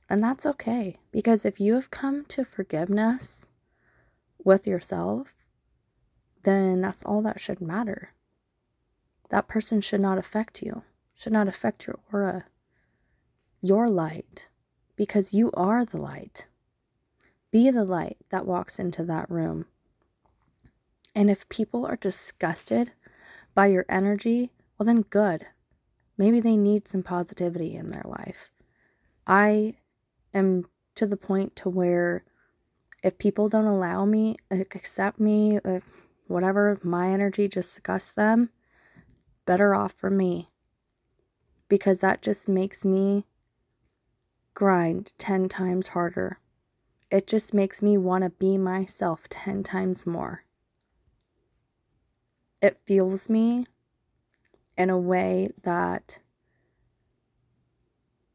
And 0.08 0.20
that's 0.20 0.44
okay 0.44 0.96
because 1.12 1.44
if 1.44 1.60
you 1.60 1.74
have 1.74 1.88
come 1.88 2.24
to 2.30 2.44
forgiveness 2.44 3.46
with 4.42 4.66
yourself, 4.66 5.36
then 6.42 6.80
that's 6.80 7.04
all 7.04 7.22
that 7.22 7.38
should 7.38 7.60
matter. 7.60 8.10
That 9.28 9.46
person 9.46 9.80
should 9.80 10.00
not 10.00 10.18
affect 10.18 10.62
you, 10.62 10.82
should 11.14 11.32
not 11.32 11.46
affect 11.46 11.86
your 11.86 12.00
aura, 12.12 12.46
your 13.62 13.86
light, 13.86 14.48
because 14.96 15.32
you 15.32 15.52
are 15.54 15.84
the 15.84 16.00
light. 16.00 16.48
Be 17.52 17.70
the 17.70 17.84
light 17.84 18.16
that 18.30 18.46
walks 18.46 18.80
into 18.80 19.04
that 19.04 19.30
room 19.30 19.66
and 21.14 21.30
if 21.30 21.48
people 21.48 21.86
are 21.86 21.96
disgusted 21.96 22.92
by 23.54 23.66
your 23.66 23.84
energy, 23.88 24.50
well, 24.78 24.86
then 24.86 25.02
good. 25.02 25.46
Maybe 26.16 26.40
they 26.40 26.56
need 26.56 26.86
some 26.86 27.02
positivity 27.02 27.74
in 27.74 27.88
their 27.88 28.04
life. 28.04 28.48
I 29.26 29.74
am 30.34 30.66
to 30.96 31.06
the 31.06 31.16
point 31.16 31.56
to 31.56 31.68
where 31.68 32.24
if 33.02 33.18
people 33.18 33.48
don't 33.48 33.64
allow 33.64 34.04
me, 34.04 34.36
accept 34.50 35.18
me, 35.18 35.58
if 35.64 35.84
whatever 36.26 36.78
my 36.82 37.10
energy 37.10 37.48
disgusts 37.48 38.12
them, 38.12 38.50
better 39.46 39.74
off 39.74 39.94
for 39.96 40.10
me. 40.10 40.50
Because 41.68 42.00
that 42.00 42.20
just 42.20 42.48
makes 42.48 42.84
me 42.84 43.24
grind 44.54 45.12
10 45.18 45.48
times 45.48 45.88
harder. 45.88 46.38
It 47.10 47.26
just 47.26 47.54
makes 47.54 47.82
me 47.82 47.96
want 47.96 48.24
to 48.24 48.30
be 48.30 48.58
myself 48.58 49.28
10 49.28 49.62
times 49.62 50.06
more 50.06 50.44
it 52.62 52.78
fuels 52.84 53.28
me 53.28 53.66
in 54.76 54.90
a 54.90 54.98
way 54.98 55.50
that 55.62 56.18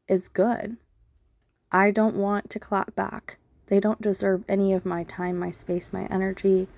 is 0.08 0.28
good. 0.28 0.76
I 1.72 1.90
don't 1.90 2.16
want 2.16 2.50
to 2.50 2.58
clap 2.58 2.94
back. 2.94 3.38
They 3.66 3.80
don't 3.80 4.00
deserve 4.00 4.44
any 4.48 4.72
of 4.72 4.86
my 4.86 5.02
time, 5.04 5.38
my 5.38 5.50
space, 5.50 5.92
my 5.92 6.06
energy. 6.06 6.68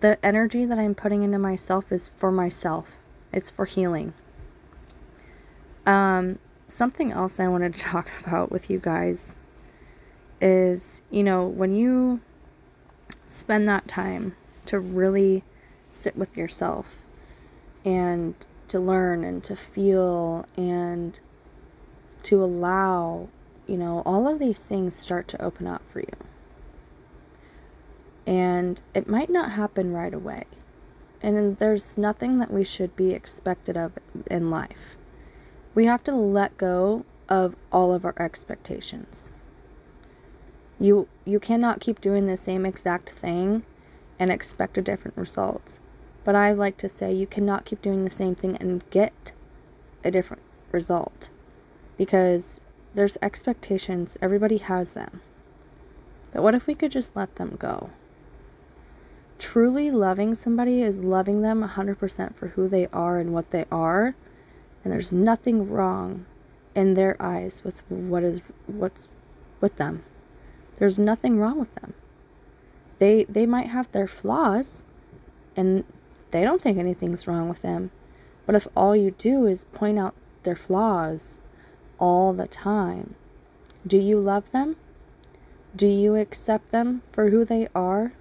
The 0.00 0.24
energy 0.24 0.64
that 0.64 0.78
I'm 0.78 0.94
putting 0.94 1.22
into 1.22 1.38
myself 1.38 1.92
is 1.92 2.08
for 2.08 2.32
myself. 2.32 2.92
It's 3.32 3.50
for 3.50 3.64
healing. 3.64 4.14
Um 5.86 6.38
something 6.66 7.12
else 7.12 7.40
I 7.40 7.48
wanted 7.48 7.74
to 7.74 7.80
talk 7.92 8.08
about 8.24 8.50
with 8.50 8.70
you 8.70 8.78
guys 8.78 9.34
is, 10.40 11.02
you 11.10 11.22
know, 11.22 11.46
when 11.46 11.74
you 11.74 12.20
spend 13.24 13.68
that 13.68 13.86
time 13.86 14.34
to 14.66 14.80
really 14.80 15.44
sit 15.90 16.16
with 16.16 16.36
yourself 16.36 16.86
and 17.84 18.34
to 18.68 18.78
learn 18.78 19.24
and 19.24 19.42
to 19.44 19.56
feel 19.56 20.46
and 20.56 21.20
to 22.22 22.42
allow, 22.42 23.28
you 23.66 23.76
know, 23.76 24.02
all 24.06 24.28
of 24.28 24.38
these 24.38 24.62
things 24.64 24.94
start 24.94 25.26
to 25.28 25.42
open 25.42 25.66
up 25.66 25.82
for 25.90 26.00
you. 26.00 26.16
And 28.26 28.80
it 28.94 29.08
might 29.08 29.30
not 29.30 29.52
happen 29.52 29.92
right 29.92 30.14
away. 30.14 30.44
And 31.22 31.56
there's 31.58 31.98
nothing 31.98 32.36
that 32.36 32.52
we 32.52 32.64
should 32.64 32.94
be 32.96 33.12
expected 33.12 33.76
of 33.76 33.92
in 34.30 34.50
life. 34.50 34.96
We 35.74 35.86
have 35.86 36.02
to 36.04 36.14
let 36.14 36.56
go 36.56 37.04
of 37.28 37.56
all 37.72 37.92
of 37.92 38.04
our 38.04 38.14
expectations. 38.18 39.30
You 40.78 41.08
you 41.24 41.38
cannot 41.38 41.80
keep 41.80 42.00
doing 42.00 42.26
the 42.26 42.36
same 42.36 42.64
exact 42.64 43.10
thing 43.10 43.64
and 44.20 44.30
expect 44.30 44.78
a 44.78 44.82
different 44.82 45.16
result. 45.16 45.80
But 46.22 46.36
I 46.36 46.52
like 46.52 46.76
to 46.76 46.88
say 46.88 47.12
you 47.12 47.26
cannot 47.26 47.64
keep 47.64 47.80
doing 47.80 48.04
the 48.04 48.10
same 48.10 48.34
thing 48.34 48.56
and 48.58 48.88
get 48.90 49.32
a 50.04 50.10
different 50.10 50.42
result 50.70 51.30
because 51.96 52.60
there's 52.94 53.16
expectations, 53.22 54.18
everybody 54.20 54.58
has 54.58 54.90
them. 54.90 55.22
But 56.32 56.42
what 56.42 56.54
if 56.54 56.66
we 56.66 56.74
could 56.74 56.92
just 56.92 57.16
let 57.16 57.36
them 57.36 57.56
go? 57.58 57.90
Truly 59.38 59.90
loving 59.90 60.34
somebody 60.34 60.82
is 60.82 61.02
loving 61.02 61.40
them 61.40 61.66
100% 61.66 62.34
for 62.34 62.48
who 62.48 62.68
they 62.68 62.88
are 62.92 63.18
and 63.18 63.32
what 63.32 63.50
they 63.50 63.64
are, 63.72 64.14
and 64.84 64.92
there's 64.92 65.12
nothing 65.12 65.68
wrong 65.70 66.26
in 66.74 66.94
their 66.94 67.20
eyes 67.20 67.62
with 67.64 67.82
what 67.88 68.22
is 68.22 68.42
what's 68.66 69.08
with 69.60 69.76
them. 69.76 70.04
There's 70.78 70.98
nothing 70.98 71.38
wrong 71.38 71.58
with 71.58 71.74
them. 71.76 71.94
They 73.00 73.24
they 73.24 73.46
might 73.46 73.66
have 73.68 73.90
their 73.90 74.06
flaws 74.06 74.84
and 75.56 75.84
they 76.30 76.44
don't 76.44 76.62
think 76.62 76.78
anything's 76.78 77.26
wrong 77.26 77.48
with 77.48 77.62
them. 77.62 77.90
But 78.46 78.54
if 78.54 78.68
all 78.76 78.94
you 78.94 79.10
do 79.12 79.46
is 79.46 79.64
point 79.64 79.98
out 79.98 80.14
their 80.44 80.56
flaws 80.56 81.40
all 81.98 82.32
the 82.32 82.46
time, 82.46 83.14
do 83.86 83.98
you 83.98 84.20
love 84.20 84.52
them? 84.52 84.76
Do 85.74 85.86
you 85.86 86.16
accept 86.16 86.72
them 86.72 87.02
for 87.10 87.30
who 87.30 87.44
they 87.44 87.68
are? 87.74 88.12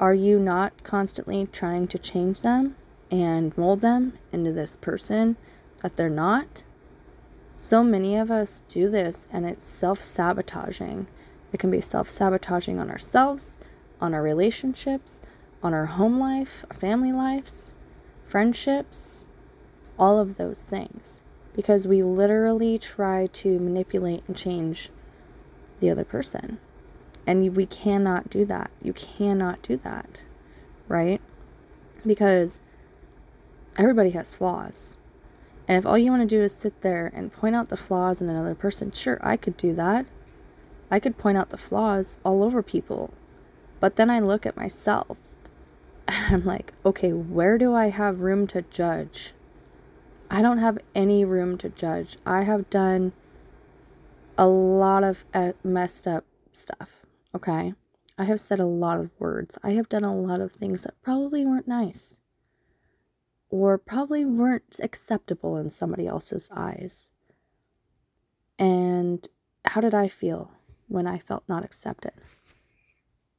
Are 0.00 0.14
you 0.14 0.40
not 0.40 0.82
constantly 0.82 1.46
trying 1.52 1.86
to 1.88 1.98
change 1.98 2.42
them 2.42 2.74
and 3.10 3.56
mold 3.56 3.80
them 3.80 4.18
into 4.32 4.50
this 4.52 4.76
person 4.76 5.36
that 5.82 5.96
they're 5.96 6.10
not? 6.10 6.64
So 7.56 7.84
many 7.84 8.16
of 8.16 8.30
us 8.30 8.64
do 8.68 8.90
this 8.90 9.28
and 9.32 9.46
it's 9.46 9.64
self 9.64 10.02
sabotaging. 10.02 11.06
It 11.52 11.60
can 11.60 11.70
be 11.70 11.80
self 11.80 12.10
sabotaging 12.10 12.80
on 12.80 12.90
ourselves, 12.90 13.60
on 14.00 14.14
our 14.14 14.22
relationships, 14.22 15.20
on 15.62 15.74
our 15.74 15.86
home 15.86 16.18
life, 16.18 16.64
our 16.70 16.76
family 16.76 17.12
lives, 17.12 17.74
friendships, 18.26 19.26
all 19.98 20.18
of 20.18 20.36
those 20.36 20.62
things. 20.62 21.20
Because 21.54 21.86
we 21.86 22.02
literally 22.02 22.78
try 22.78 23.26
to 23.28 23.58
manipulate 23.60 24.24
and 24.26 24.36
change 24.36 24.90
the 25.80 25.90
other 25.90 26.04
person. 26.04 26.58
And 27.26 27.56
we 27.56 27.66
cannot 27.66 28.28
do 28.28 28.44
that. 28.46 28.70
You 28.82 28.92
cannot 28.92 29.62
do 29.62 29.76
that, 29.78 30.22
right? 30.88 31.20
Because 32.04 32.60
everybody 33.78 34.10
has 34.10 34.34
flaws. 34.34 34.98
And 35.66 35.78
if 35.78 35.86
all 35.86 35.96
you 35.96 36.10
want 36.10 36.28
to 36.28 36.36
do 36.36 36.42
is 36.42 36.52
sit 36.52 36.82
there 36.82 37.10
and 37.14 37.32
point 37.32 37.54
out 37.54 37.70
the 37.70 37.76
flaws 37.76 38.20
in 38.20 38.28
another 38.28 38.54
person, 38.54 38.92
sure, 38.92 39.18
I 39.22 39.36
could 39.36 39.56
do 39.56 39.72
that. 39.74 40.04
I 40.90 41.00
could 41.00 41.16
point 41.16 41.38
out 41.38 41.50
the 41.50 41.56
flaws 41.56 42.18
all 42.24 42.44
over 42.44 42.62
people. 42.62 43.14
But 43.84 43.96
then 43.96 44.08
I 44.08 44.18
look 44.20 44.46
at 44.46 44.56
myself 44.56 45.18
and 46.08 46.34
I'm 46.34 46.46
like, 46.46 46.72
okay, 46.86 47.12
where 47.12 47.58
do 47.58 47.74
I 47.74 47.90
have 47.90 48.20
room 48.20 48.46
to 48.46 48.62
judge? 48.62 49.34
I 50.30 50.40
don't 50.40 50.56
have 50.56 50.78
any 50.94 51.26
room 51.26 51.58
to 51.58 51.68
judge. 51.68 52.16
I 52.24 52.44
have 52.44 52.70
done 52.70 53.12
a 54.38 54.46
lot 54.46 55.04
of 55.04 55.26
uh, 55.34 55.52
messed 55.62 56.08
up 56.08 56.24
stuff, 56.54 57.04
okay? 57.34 57.74
I 58.16 58.24
have 58.24 58.40
said 58.40 58.58
a 58.58 58.64
lot 58.64 59.00
of 59.00 59.10
words. 59.18 59.58
I 59.62 59.72
have 59.72 59.90
done 59.90 60.04
a 60.04 60.16
lot 60.16 60.40
of 60.40 60.52
things 60.52 60.84
that 60.84 61.02
probably 61.02 61.44
weren't 61.44 61.68
nice 61.68 62.16
or 63.50 63.76
probably 63.76 64.24
weren't 64.24 64.80
acceptable 64.82 65.58
in 65.58 65.68
somebody 65.68 66.06
else's 66.06 66.48
eyes. 66.56 67.10
And 68.58 69.28
how 69.66 69.82
did 69.82 69.92
I 69.92 70.08
feel 70.08 70.50
when 70.88 71.06
I 71.06 71.18
felt 71.18 71.44
not 71.48 71.66
accepted? 71.66 72.12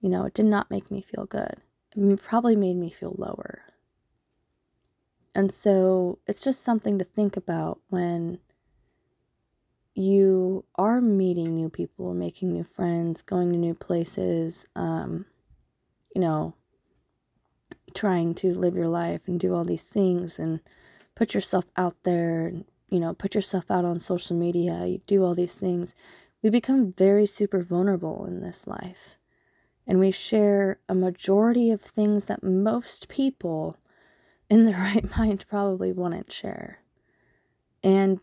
You 0.05 0.11
know, 0.11 0.25
it 0.25 0.35
did 0.35 0.45
not 0.45 0.69
make 0.69 0.91
me 0.91 1.01
feel 1.01 1.25
good. 1.25 1.55
It 1.95 2.21
probably 2.21 2.55
made 2.55 2.75
me 2.75 2.91
feel 2.91 3.15
lower. 3.17 3.63
And 5.33 5.51
so 5.51 6.19
it's 6.27 6.41
just 6.41 6.61
something 6.61 6.99
to 6.99 7.05
think 7.05 7.35
about 7.35 7.79
when 7.89 8.37
you 9.95 10.63
are 10.75 11.01
meeting 11.01 11.55
new 11.55 11.69
people, 11.69 12.13
making 12.13 12.53
new 12.53 12.63
friends, 12.63 13.23
going 13.23 13.51
to 13.51 13.57
new 13.57 13.73
places, 13.73 14.67
um, 14.75 15.25
you 16.13 16.21
know, 16.21 16.53
trying 17.95 18.35
to 18.35 18.53
live 18.53 18.75
your 18.75 18.89
life 18.89 19.21
and 19.25 19.39
do 19.39 19.55
all 19.55 19.63
these 19.63 19.81
things 19.81 20.37
and 20.37 20.59
put 21.15 21.33
yourself 21.33 21.65
out 21.77 21.95
there 22.03 22.53
you 22.89 22.99
know, 22.99 23.15
put 23.15 23.33
yourself 23.33 23.71
out 23.71 23.83
on 23.83 23.99
social 23.99 24.35
media, 24.35 24.85
you 24.85 25.01
do 25.07 25.23
all 25.23 25.33
these 25.33 25.55
things, 25.55 25.95
we 26.43 26.51
become 26.51 26.93
very 26.93 27.25
super 27.25 27.63
vulnerable 27.63 28.25
in 28.27 28.41
this 28.41 28.67
life. 28.67 29.17
And 29.87 29.99
we 29.99 30.11
share 30.11 30.79
a 30.89 30.95
majority 30.95 31.71
of 31.71 31.81
things 31.81 32.25
that 32.25 32.43
most 32.43 33.07
people 33.07 33.77
in 34.49 34.63
their 34.63 34.77
right 34.79 35.17
mind 35.17 35.45
probably 35.47 35.91
wouldn't 35.91 36.31
share. 36.31 36.79
And 37.83 38.19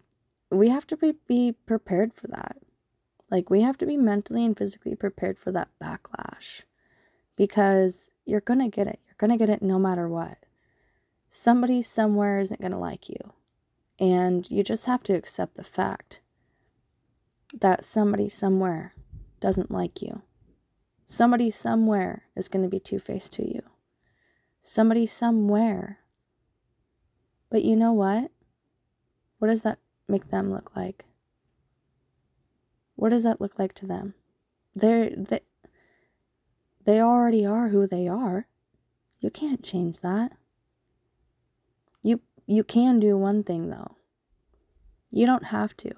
we 0.51 0.69
have 0.69 0.87
to 0.89 0.97
be, 0.97 1.53
prepared 1.67 2.13
for 2.13 2.27
that. 2.29 2.57
Like, 3.31 3.49
we 3.49 3.63
have 3.63 3.79
to 3.79 3.87
be 3.87 3.97
mentally 3.97 4.45
and 4.45 4.57
physically 4.57 4.95
prepared 4.95 5.39
for 5.39 5.53
that 5.53 5.69
backlash 5.83 6.63
because 7.37 8.11
you're 8.27 8.41
going 8.41 8.61
to 8.61 8.69
get 8.69 8.87
it. 8.87 9.01
You're 9.07 9.17
going 9.17 9.31
to 9.31 9.43
get 9.43 9.53
it 9.53 9.63
no 9.63 9.79
matter 9.79 10.09
what. 10.09 10.39
Somebody 11.31 11.81
somewhere 11.81 12.41
isn't 12.41 12.61
going 12.61 12.73
to 12.73 12.79
like 12.79 13.09
you. 13.09 13.33
And 13.99 14.51
you 14.51 14.63
just 14.63 14.87
have 14.87 15.03
to 15.05 15.15
accept 15.15 15.55
the 15.55 15.65
fact 15.65 16.21
that 17.59 17.85
somebody 17.85 18.29
somewhere 18.29 18.95
doesn't 19.41 19.71
like 19.71 20.03
you. 20.03 20.23
Somebody 21.13 21.51
somewhere 21.51 22.23
is 22.35 22.49
going 22.49 22.63
to 22.63 22.71
be 22.71 22.81
two 22.81 22.99
faced 22.99 23.35
to 23.35 23.47
you. 23.47 23.61
Somebody 24.63 25.05
somewhere. 25.05 25.99
But 27.51 27.65
you 27.65 27.77
know 27.77 27.93
what? 27.93 28.31
What 29.39 29.49
does 29.49 29.61
that 29.61 29.79
make 30.09 30.31
them 30.31 30.51
look 30.51 30.75
like? 30.75 31.05
What 32.97 33.11
does 33.11 33.25
that 33.25 33.43
look 33.43 33.59
like 33.59 33.75
to 33.75 33.87
them? 33.87 34.15
They're, 34.75 35.11
they, 35.15 35.41
they 36.87 36.99
already 36.99 37.45
are 37.45 37.69
who 37.69 37.87
they 37.87 38.09
are. 38.09 38.47
You 39.21 39.29
can't 39.29 39.63
change 39.63 40.01
that. 40.01 40.33
You 42.03 42.23
you 42.47 42.65
can 42.65 42.99
do 42.99 43.19
one 43.19 43.45
thing 43.45 43.69
though. 43.69 43.97
You 45.11 45.27
don't 45.27 45.45
have 45.45 45.77
to 45.77 45.93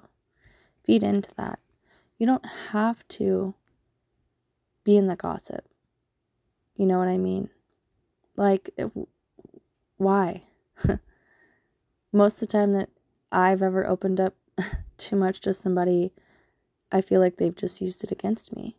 feed 0.83 1.03
into 1.03 1.33
that. 1.37 1.59
You 2.17 2.27
don't 2.27 2.45
have 2.71 3.07
to 3.07 3.55
be 4.85 4.95
in 4.95 5.07
the 5.07 5.17
gossip. 5.17 5.65
You 6.77 6.85
know 6.85 6.97
what 6.99 7.09
I 7.09 7.17
mean? 7.17 7.49
Like 8.37 8.69
it, 8.77 8.89
why? 9.97 10.43
Most 12.13 12.35
of 12.35 12.47
the 12.47 12.51
time 12.51 12.73
that 12.73 12.89
I've 13.31 13.61
ever 13.61 13.85
opened 13.85 14.21
up 14.21 14.35
too 14.97 15.17
much 15.17 15.41
to 15.41 15.53
somebody, 15.53 16.13
I 16.91 17.01
feel 17.01 17.19
like 17.19 17.35
they've 17.35 17.55
just 17.55 17.81
used 17.81 18.03
it 18.03 18.11
against 18.11 18.55
me. 18.55 18.77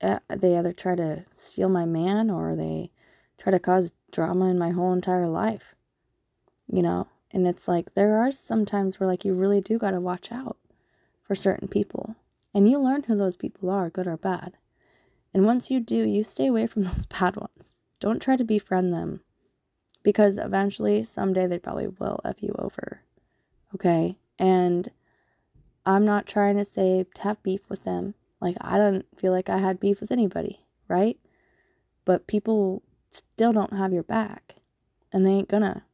Uh, 0.00 0.20
they 0.34 0.56
either 0.56 0.72
try 0.72 0.94
to 0.94 1.24
steal 1.34 1.68
my 1.68 1.84
man 1.84 2.30
or 2.30 2.56
they 2.56 2.90
try 3.38 3.50
to 3.50 3.58
cause 3.58 3.92
drama 4.10 4.46
in 4.48 4.58
my 4.58 4.70
whole 4.70 4.92
entire 4.92 5.28
life. 5.28 5.74
You 6.66 6.82
know, 6.82 7.08
and 7.32 7.46
it's 7.46 7.68
like 7.68 7.94
there 7.94 8.16
are 8.18 8.32
some 8.32 8.64
times 8.64 8.98
where 8.98 9.08
like 9.08 9.24
you 9.24 9.34
really 9.34 9.60
do 9.60 9.78
got 9.78 9.90
to 9.90 10.00
watch 10.00 10.32
out 10.32 10.56
for 11.22 11.34
certain 11.34 11.68
people. 11.68 12.16
And 12.54 12.68
you 12.68 12.78
learn 12.78 13.04
who 13.04 13.16
those 13.16 13.36
people 13.36 13.70
are, 13.70 13.88
good 13.90 14.06
or 14.06 14.16
bad. 14.16 14.54
And 15.34 15.46
once 15.46 15.70
you 15.70 15.80
do, 15.80 15.96
you 15.96 16.24
stay 16.24 16.46
away 16.48 16.66
from 16.66 16.82
those 16.84 17.06
bad 17.06 17.36
ones. 17.36 17.74
Don't 18.00 18.20
try 18.20 18.36
to 18.36 18.44
befriend 18.44 18.92
them 18.92 19.20
because 20.02 20.38
eventually, 20.38 21.04
someday, 21.04 21.46
they 21.46 21.58
probably 21.58 21.86
will 21.86 22.20
F 22.24 22.42
you 22.42 22.54
over. 22.58 23.00
Okay? 23.74 24.18
And 24.38 24.90
I'm 25.86 26.04
not 26.04 26.26
trying 26.26 26.56
to 26.56 26.64
say 26.64 27.04
to 27.14 27.22
have 27.22 27.42
beef 27.42 27.60
with 27.68 27.84
them. 27.84 28.14
Like, 28.40 28.56
I 28.60 28.76
don't 28.76 29.06
feel 29.16 29.32
like 29.32 29.48
I 29.48 29.58
had 29.58 29.78
beef 29.78 30.00
with 30.00 30.10
anybody, 30.10 30.60
right? 30.88 31.18
But 32.04 32.26
people 32.26 32.82
still 33.12 33.52
don't 33.52 33.72
have 33.72 33.92
your 33.92 34.02
back, 34.02 34.56
and 35.12 35.24
they 35.24 35.30
ain't 35.30 35.48
gonna. 35.48 35.84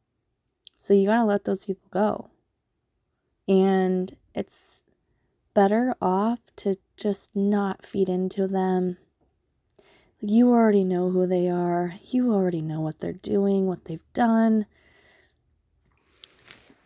So 0.75 0.93
you 0.93 1.05
gotta 1.07 1.25
let 1.25 1.45
those 1.45 1.65
people 1.65 1.87
go. 1.91 2.29
And 3.47 4.15
it's 4.33 4.83
better 5.53 5.95
off 6.01 6.39
to 6.57 6.77
just 6.97 7.35
not 7.35 7.85
feed 7.85 8.09
into 8.09 8.47
them. 8.47 8.97
You 10.21 10.51
already 10.51 10.83
know 10.83 11.09
who 11.09 11.25
they 11.25 11.49
are, 11.49 11.95
you 12.09 12.33
already 12.33 12.61
know 12.61 12.81
what 12.81 12.99
they're 12.99 13.13
doing, 13.13 13.67
what 13.67 13.85
they've 13.85 14.13
done. 14.13 14.65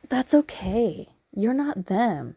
That's 0.10 0.36
okay. 0.36 1.10
You're 1.32 1.56
not 1.56 1.88
them. 1.88 2.36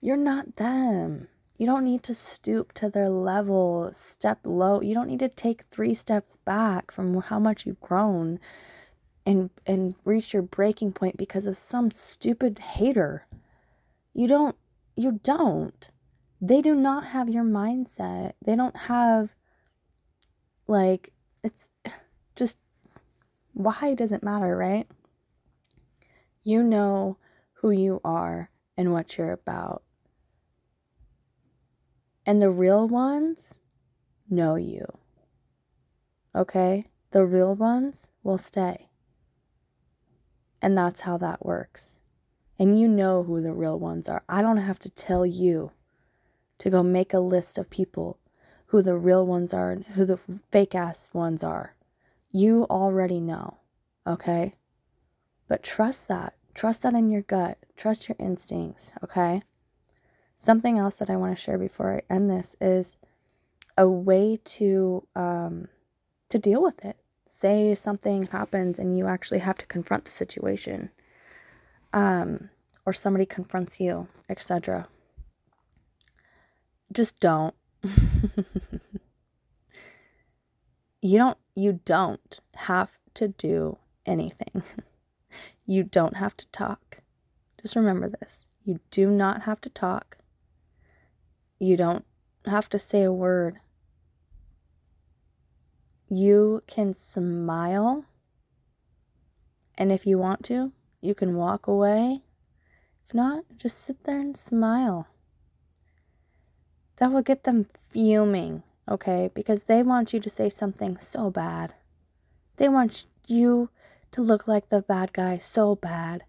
You're 0.00 0.16
not 0.16 0.56
them. 0.56 1.28
You 1.58 1.66
don't 1.66 1.84
need 1.84 2.02
to 2.04 2.14
stoop 2.14 2.72
to 2.72 2.88
their 2.88 3.10
level, 3.10 3.90
step 3.92 4.38
low. 4.44 4.80
You 4.80 4.94
don't 4.94 5.08
need 5.08 5.18
to 5.18 5.28
take 5.28 5.64
three 5.64 5.92
steps 5.92 6.38
back 6.46 6.90
from 6.90 7.20
how 7.20 7.38
much 7.38 7.66
you've 7.66 7.80
grown 7.80 8.40
and 9.26 9.50
and 9.66 9.94
reach 10.06 10.32
your 10.32 10.42
breaking 10.42 10.92
point 10.92 11.18
because 11.18 11.46
of 11.46 11.58
some 11.58 11.90
stupid 11.90 12.58
hater. 12.60 13.26
You 14.14 14.26
don't 14.26 14.56
you 14.96 15.20
don't. 15.22 15.90
They 16.40 16.62
do 16.62 16.74
not 16.74 17.08
have 17.08 17.28
your 17.28 17.44
mindset. 17.44 18.32
They 18.42 18.56
don't 18.56 18.76
have 18.76 19.34
like 20.70 21.12
it's 21.42 21.68
just 22.36 22.56
why 23.52 23.94
does 23.94 24.12
it 24.12 24.22
matter, 24.22 24.56
right? 24.56 24.86
You 26.44 26.62
know 26.62 27.18
who 27.54 27.70
you 27.72 28.00
are 28.04 28.50
and 28.76 28.92
what 28.92 29.18
you're 29.18 29.32
about. 29.32 29.82
And 32.24 32.40
the 32.40 32.50
real 32.50 32.86
ones 32.88 33.54
know 34.30 34.54
you. 34.54 34.86
Okay? 36.34 36.84
The 37.10 37.26
real 37.26 37.54
ones 37.56 38.08
will 38.22 38.38
stay. 38.38 38.88
And 40.62 40.78
that's 40.78 41.00
how 41.00 41.18
that 41.18 41.44
works. 41.44 41.98
And 42.58 42.78
you 42.78 42.86
know 42.86 43.24
who 43.24 43.40
the 43.40 43.52
real 43.52 43.78
ones 43.78 44.08
are. 44.08 44.22
I 44.28 44.40
don't 44.40 44.58
have 44.58 44.78
to 44.80 44.90
tell 44.90 45.26
you 45.26 45.72
to 46.58 46.70
go 46.70 46.82
make 46.82 47.12
a 47.12 47.18
list 47.18 47.58
of 47.58 47.68
people 47.68 48.18
who 48.70 48.82
the 48.82 48.96
real 48.96 49.26
ones 49.26 49.52
are 49.52 49.72
and 49.72 49.84
who 49.84 50.04
the 50.04 50.18
fake 50.52 50.76
ass 50.76 51.08
ones 51.12 51.42
are. 51.42 51.74
You 52.30 52.66
already 52.70 53.18
know. 53.18 53.56
Okay? 54.06 54.54
But 55.48 55.64
trust 55.64 56.06
that. 56.06 56.34
Trust 56.54 56.82
that 56.82 56.94
in 56.94 57.08
your 57.08 57.22
gut. 57.22 57.58
Trust 57.76 58.08
your 58.08 58.14
instincts. 58.20 58.92
Okay? 59.02 59.42
Something 60.38 60.78
else 60.78 60.96
that 60.96 61.10
I 61.10 61.16
want 61.16 61.36
to 61.36 61.42
share 61.42 61.58
before 61.58 61.96
I 61.96 62.14
end 62.14 62.30
this 62.30 62.54
is 62.60 62.96
a 63.76 63.88
way 63.88 64.38
to 64.44 65.04
um, 65.16 65.66
to 66.28 66.38
deal 66.38 66.62
with 66.62 66.84
it. 66.84 66.96
Say 67.26 67.74
something 67.74 68.28
happens 68.28 68.78
and 68.78 68.96
you 68.96 69.08
actually 69.08 69.40
have 69.40 69.58
to 69.58 69.66
confront 69.66 70.04
the 70.04 70.12
situation, 70.12 70.90
um, 71.92 72.50
or 72.86 72.92
somebody 72.92 73.26
confronts 73.26 73.80
you, 73.80 74.06
etc. 74.28 74.86
Just 76.92 77.18
don't. 77.20 77.54
you 81.02 81.18
don't. 81.18 81.38
You 81.54 81.80
don't 81.84 82.40
have 82.54 82.90
to 83.14 83.28
do 83.28 83.78
anything. 84.06 84.62
you 85.66 85.82
don't 85.82 86.16
have 86.16 86.36
to 86.38 86.46
talk. 86.48 86.98
Just 87.60 87.76
remember 87.76 88.08
this. 88.08 88.44
You 88.64 88.80
do 88.90 89.10
not 89.10 89.42
have 89.42 89.60
to 89.62 89.68
talk. 89.68 90.18
You 91.58 91.76
don't 91.76 92.04
have 92.46 92.68
to 92.70 92.78
say 92.78 93.02
a 93.02 93.12
word 93.12 93.58
you 96.10 96.62
can 96.66 96.92
smile. 96.92 98.04
And 99.78 99.92
if 99.92 100.06
you 100.06 100.18
want 100.18 100.44
to, 100.46 100.72
you 101.00 101.14
can 101.14 101.36
walk 101.36 101.66
away. 101.68 102.22
If 103.06 103.14
not, 103.14 103.44
just 103.56 103.78
sit 103.78 104.04
there 104.04 104.18
and 104.20 104.36
smile. 104.36 105.06
That 107.00 107.12
will 107.12 107.22
get 107.22 107.44
them 107.44 107.66
fuming, 107.90 108.62
okay? 108.86 109.30
Because 109.34 109.64
they 109.64 109.82
want 109.82 110.12
you 110.12 110.20
to 110.20 110.28
say 110.28 110.50
something 110.50 110.98
so 110.98 111.30
bad. 111.30 111.72
They 112.58 112.68
want 112.68 113.06
you 113.26 113.70
to 114.12 114.20
look 114.20 114.46
like 114.46 114.68
the 114.68 114.82
bad 114.82 115.14
guy 115.14 115.38
so 115.38 115.74
bad. 115.74 116.24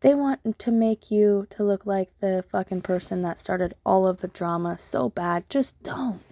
They 0.00 0.14
want 0.14 0.58
to 0.58 0.70
make 0.70 1.10
you 1.10 1.46
to 1.50 1.62
look 1.62 1.84
like 1.84 2.10
the 2.20 2.42
fucking 2.50 2.82
person 2.82 3.20
that 3.22 3.38
started 3.38 3.74
all 3.84 4.06
of 4.06 4.22
the 4.22 4.28
drama 4.28 4.78
so 4.78 5.10
bad. 5.10 5.50
Just 5.50 5.82
don't. 5.82 6.22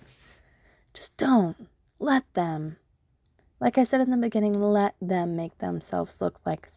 Just 0.95 1.15
don't. 1.19 1.69
Let 1.99 2.33
them. 2.33 2.79
Like 3.61 3.77
I 3.77 3.83
said 3.83 4.01
in 4.01 4.11
the 4.11 4.17
beginning, 4.17 4.55
let 4.55 4.95
them 5.03 5.37
make 5.37 5.59
themselves 5.59 6.23
look 6.23 6.41
like 6.47 6.69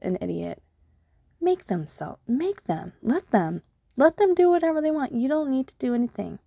an 0.00 0.16
idiot. 0.22 0.62
Make 1.38 1.66
themselves, 1.66 2.20
make 2.26 2.64
them, 2.64 2.94
let 3.02 3.30
them, 3.30 3.62
let 3.96 4.16
them 4.16 4.34
do 4.34 4.48
whatever 4.48 4.80
they 4.80 4.90
want. 4.90 5.12
You 5.12 5.28
don't 5.28 5.50
need 5.50 5.66
to 5.68 5.74
do 5.78 5.94
anything. 5.94 6.38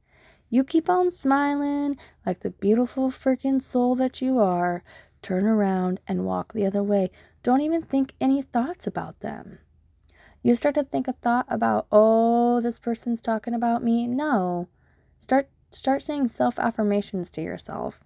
You 0.50 0.64
keep 0.64 0.90
on 0.90 1.12
smiling 1.12 1.96
like 2.26 2.40
the 2.40 2.50
beautiful 2.50 3.10
freaking 3.10 3.62
soul 3.62 3.96
that 3.96 4.22
you 4.22 4.40
are. 4.40 4.84
Turn 5.22 5.46
around 5.46 6.00
and 6.08 6.26
walk 6.26 6.54
the 6.54 6.66
other 6.66 6.82
way. 6.82 7.12
Don't 7.44 7.62
even 7.62 7.82
think 7.82 8.14
any 8.20 8.42
thoughts 8.42 8.88
about 8.88 9.20
them. 9.20 9.60
You 10.42 10.56
start 10.56 10.76
to 10.76 10.84
think 10.84 11.08
a 11.08 11.14
thought 11.14 11.46
about, 11.50 11.88
oh, 11.92 12.62
this 12.62 12.80
person's 12.80 13.22
talking 13.22 13.54
about 13.54 13.84
me. 13.84 14.08
No. 14.08 14.70
Start 15.20 15.50
start 15.70 16.02
saying 16.02 16.30
self 16.30 16.58
affirmations 16.58 17.30
to 17.32 17.42
yourself. 17.42 18.04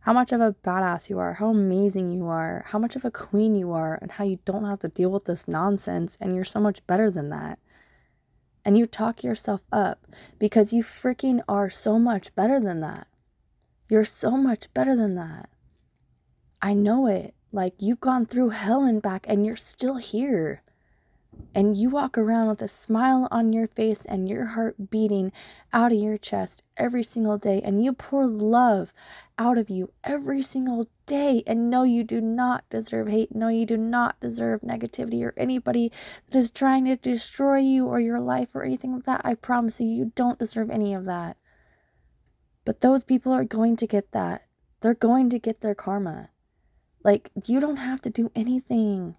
How 0.00 0.12
much 0.12 0.32
of 0.32 0.40
a 0.40 0.54
badass 0.64 1.08
you 1.08 1.18
are, 1.18 1.34
how 1.34 1.48
amazing 1.48 2.10
you 2.10 2.26
are, 2.26 2.64
how 2.66 2.78
much 2.78 2.96
of 2.96 3.04
a 3.04 3.10
queen 3.10 3.54
you 3.54 3.72
are, 3.72 3.98
and 4.02 4.10
how 4.10 4.24
you 4.24 4.38
don't 4.44 4.64
have 4.64 4.80
to 4.80 4.88
deal 4.88 5.10
with 5.10 5.24
this 5.24 5.48
nonsense 5.48 6.18
and 6.20 6.34
you're 6.34 6.44
so 6.44 6.60
much 6.60 6.86
better 6.86 7.10
than 7.10 7.30
that. 7.30 7.58
And 8.64 8.78
you 8.78 8.86
talk 8.86 9.22
yourself 9.22 9.62
up 9.70 10.06
because 10.38 10.72
you 10.72 10.82
freaking 10.82 11.42
are 11.48 11.68
so 11.68 11.98
much 11.98 12.34
better 12.34 12.58
than 12.60 12.80
that. 12.80 13.06
You're 13.88 14.04
so 14.04 14.32
much 14.32 14.72
better 14.72 14.96
than 14.96 15.14
that. 15.16 15.50
I 16.62 16.72
know 16.72 17.06
it. 17.06 17.34
Like 17.52 17.74
you've 17.78 18.00
gone 18.00 18.26
through 18.26 18.50
hell 18.50 18.82
and 18.82 19.02
back 19.02 19.26
and 19.28 19.44
you're 19.44 19.56
still 19.56 19.96
here 19.96 20.62
and 21.54 21.76
you 21.76 21.88
walk 21.88 22.18
around 22.18 22.48
with 22.48 22.62
a 22.62 22.68
smile 22.68 23.28
on 23.30 23.52
your 23.52 23.68
face 23.68 24.04
and 24.04 24.28
your 24.28 24.46
heart 24.46 24.90
beating 24.90 25.32
out 25.72 25.92
of 25.92 25.98
your 25.98 26.18
chest 26.18 26.62
every 26.76 27.02
single 27.02 27.38
day, 27.38 27.60
and 27.64 27.84
you 27.84 27.92
pour 27.92 28.26
love 28.26 28.92
out 29.38 29.56
of 29.56 29.70
you 29.70 29.92
every 30.02 30.42
single 30.42 30.88
day, 31.06 31.42
and 31.46 31.70
no, 31.70 31.82
you 31.82 32.02
do 32.02 32.20
not 32.20 32.64
deserve 32.70 33.08
hate. 33.08 33.34
No, 33.34 33.48
you 33.48 33.66
do 33.66 33.76
not 33.76 34.18
deserve 34.20 34.62
negativity 34.62 35.22
or 35.24 35.34
anybody 35.36 35.92
that 36.30 36.38
is 36.38 36.50
trying 36.50 36.84
to 36.86 36.96
destroy 36.96 37.58
you 37.58 37.86
or 37.86 38.00
your 38.00 38.20
life 38.20 38.48
or 38.54 38.64
anything 38.64 38.92
like 38.92 39.04
that. 39.04 39.20
I 39.24 39.34
promise 39.34 39.80
you, 39.80 39.86
you 39.86 40.12
don't 40.14 40.38
deserve 40.38 40.70
any 40.70 40.94
of 40.94 41.04
that. 41.04 41.36
But 42.64 42.80
those 42.80 43.04
people 43.04 43.32
are 43.32 43.44
going 43.44 43.76
to 43.76 43.86
get 43.86 44.12
that. 44.12 44.46
They're 44.80 44.94
going 44.94 45.30
to 45.30 45.38
get 45.38 45.60
their 45.60 45.74
karma. 45.74 46.30
Like, 47.02 47.30
you 47.44 47.60
don't 47.60 47.76
have 47.76 48.00
to 48.02 48.10
do 48.10 48.30
anything 48.34 49.16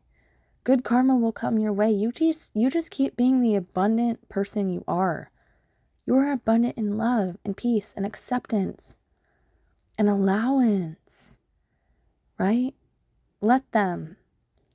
good 0.66 0.84
karma 0.84 1.16
will 1.16 1.32
come 1.32 1.60
your 1.60 1.72
way. 1.72 1.92
You 1.92 2.12
just 2.12 2.52
you 2.54 2.70
just 2.70 2.92
keep 2.92 3.16
being 3.16 3.40
the 3.40 3.56
abundant 3.56 4.28
person 4.28 4.68
you 4.68 4.84
are. 4.88 5.32
You 6.06 6.16
are 6.16 6.32
abundant 6.32 6.78
in 6.78 6.98
love 6.98 7.38
and 7.46 7.56
peace 7.56 7.94
and 7.96 8.06
acceptance 8.06 8.96
and 9.98 10.10
allowance. 10.10 11.38
Right? 12.38 12.74
Let 13.40 13.72
them. 13.72 14.18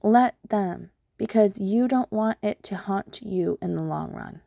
Let 0.03 0.37
them 0.49 0.91
because 1.19 1.61
you 1.61 1.89
don't 1.89 2.11
want 2.11 2.39
it 2.43 2.63
to 2.63 2.77
haunt 2.77 3.21
you 3.21 3.59
in 3.61 3.75
the 3.75 3.83
long 3.83 4.13
run. 4.13 4.41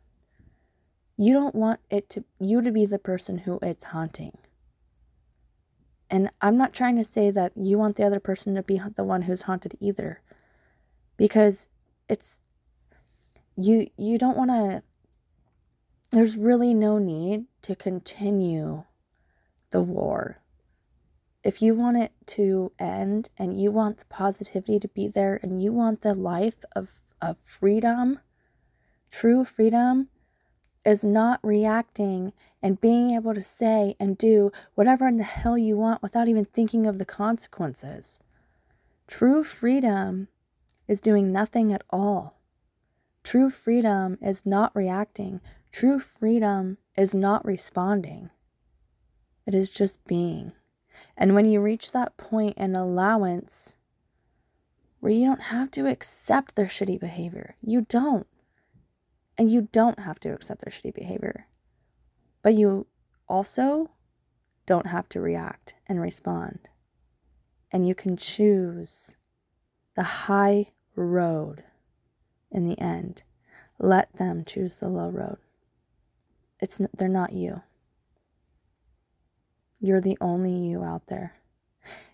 You 1.17 1.33
don't 1.33 1.53
want 1.53 1.81
it 1.91 2.09
to 2.11 2.23
you 2.39 2.61
to 2.61 2.71
be 2.71 2.85
the 2.85 2.97
person 2.97 3.37
who 3.37 3.59
it's 3.61 3.83
haunting. 3.83 4.35
And 6.09 6.31
I'm 6.41 6.57
not 6.57 6.73
trying 6.73 6.95
to 6.95 7.03
say 7.03 7.31
that 7.31 7.51
you 7.55 7.77
want 7.77 7.97
the 7.97 8.05
other 8.05 8.19
person 8.19 8.55
to 8.55 8.63
be 8.63 8.81
the 8.95 9.03
one 9.03 9.23
who's 9.23 9.41
haunted 9.41 9.75
either 9.79 10.21
because 11.17 11.67
it's 12.09 12.41
you 13.55 13.87
you 13.97 14.17
don't 14.17 14.37
want 14.37 14.49
to 14.49 14.81
there's 16.11 16.37
really 16.37 16.73
no 16.73 16.97
need 16.97 17.45
to 17.61 17.75
continue 17.75 18.83
the 19.71 19.81
war 19.81 20.39
if 21.43 21.61
you 21.61 21.75
want 21.75 21.97
it 21.97 22.11
to 22.25 22.71
end 22.79 23.29
and 23.37 23.59
you 23.59 23.71
want 23.71 23.97
the 23.97 24.05
positivity 24.05 24.79
to 24.79 24.87
be 24.89 25.07
there 25.07 25.39
and 25.43 25.61
you 25.61 25.71
want 25.71 26.01
the 26.01 26.15
life 26.15 26.63
of, 26.75 26.91
of 27.21 27.37
freedom 27.39 28.19
true 29.11 29.43
freedom 29.45 30.07
is 30.85 31.03
not 31.03 31.39
reacting 31.43 32.33
and 32.61 32.81
being 32.81 33.11
able 33.11 33.33
to 33.33 33.43
say 33.43 33.95
and 33.99 34.17
do 34.17 34.51
whatever 34.75 35.07
in 35.07 35.17
the 35.17 35.23
hell 35.23 35.57
you 35.57 35.77
want 35.77 36.01
without 36.01 36.27
even 36.27 36.45
thinking 36.45 36.85
of 36.85 36.99
the 36.99 37.05
consequences. 37.05 38.21
True 39.07 39.43
freedom 39.43 40.27
is 40.87 41.01
doing 41.01 41.31
nothing 41.31 41.71
at 41.71 41.83
all. 41.89 42.39
True 43.23 43.49
freedom 43.49 44.17
is 44.21 44.45
not 44.45 44.75
reacting. 44.75 45.39
True 45.71 45.99
freedom 45.99 46.77
is 46.97 47.15
not 47.15 47.45
responding. 47.45 48.29
It 49.45 49.55
is 49.55 49.69
just 49.69 50.03
being. 50.05 50.51
And 51.17 51.33
when 51.33 51.45
you 51.45 51.61
reach 51.61 51.91
that 51.91 52.17
point 52.17 52.57
in 52.57 52.75
allowance 52.75 53.73
where 54.99 55.11
you 55.11 55.25
don't 55.25 55.41
have 55.41 55.71
to 55.71 55.87
accept 55.87 56.55
their 56.55 56.67
shitty 56.67 56.99
behavior, 56.99 57.55
you 57.61 57.81
don't. 57.81 58.27
And 59.37 59.49
you 59.49 59.69
don't 59.71 59.99
have 59.99 60.19
to 60.21 60.33
accept 60.33 60.61
their 60.61 60.71
shitty 60.71 60.93
behavior. 60.93 61.47
But 62.41 62.53
you 62.53 62.87
also 63.27 63.89
don't 64.65 64.87
have 64.87 65.09
to 65.09 65.21
react 65.21 65.75
and 65.87 65.99
respond. 65.99 66.69
And 67.71 67.87
you 67.87 67.95
can 67.95 68.15
choose 68.15 69.15
the 69.95 70.03
high 70.03 70.67
road 70.95 71.63
in 72.51 72.67
the 72.67 72.79
end. 72.79 73.23
Let 73.79 74.13
them 74.17 74.43
choose 74.45 74.77
the 74.77 74.89
low 74.89 75.09
road. 75.09 75.37
It's 76.59 76.79
they're 76.97 77.09
not 77.09 77.33
you. 77.33 77.61
You're 79.79 80.01
the 80.01 80.17
only 80.21 80.53
you 80.53 80.83
out 80.83 81.07
there. 81.07 81.33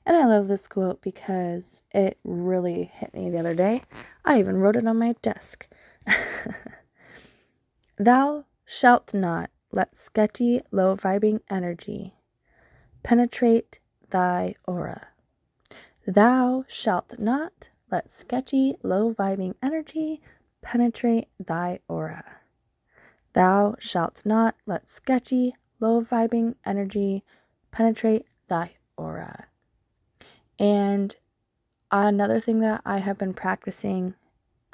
And 0.05 0.17
I 0.17 0.25
love 0.25 0.47
this 0.47 0.67
quote 0.67 1.01
because 1.01 1.83
it 1.91 2.17
really 2.23 2.85
hit 2.85 3.13
me 3.13 3.29
the 3.29 3.37
other 3.37 3.53
day. 3.53 3.83
I 4.25 4.39
even 4.39 4.57
wrote 4.57 4.75
it 4.75 4.87
on 4.87 4.97
my 4.97 5.13
desk. 5.21 5.67
Thou 7.97 8.45
shalt 8.65 9.13
not 9.13 9.51
let 9.71 9.95
sketchy, 9.95 10.61
low 10.71 10.95
vibing 10.95 11.41
energy 11.49 12.15
penetrate 13.03 13.79
thy 14.09 14.55
aura. 14.65 15.08
Thou 16.07 16.65
shalt 16.67 17.19
not 17.19 17.69
let 17.91 18.09
sketchy, 18.09 18.75
low 18.83 19.13
vibing 19.13 19.55
energy 19.61 20.21
penetrate 20.61 21.27
thy 21.39 21.79
aura. 21.87 22.23
Thou 23.33 23.75
shalt 23.79 24.23
not 24.25 24.55
let 24.65 24.89
sketchy, 24.89 25.55
low 25.79 26.01
vibing 26.01 26.55
energy 26.65 27.23
penetrate 27.71 28.25
thy 28.47 28.75
aura. 28.97 29.47
And 30.57 31.15
another 31.91 32.39
thing 32.39 32.59
that 32.61 32.81
I 32.85 32.97
have 32.97 33.17
been 33.17 33.33
practicing 33.33 34.15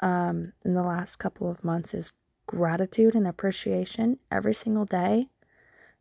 um, 0.00 0.52
in 0.64 0.74
the 0.74 0.82
last 0.82 1.16
couple 1.16 1.50
of 1.50 1.64
months 1.64 1.94
is 1.94 2.12
gratitude 2.46 3.14
and 3.14 3.26
appreciation 3.26 4.18
every 4.30 4.54
single 4.54 4.84
day, 4.84 5.28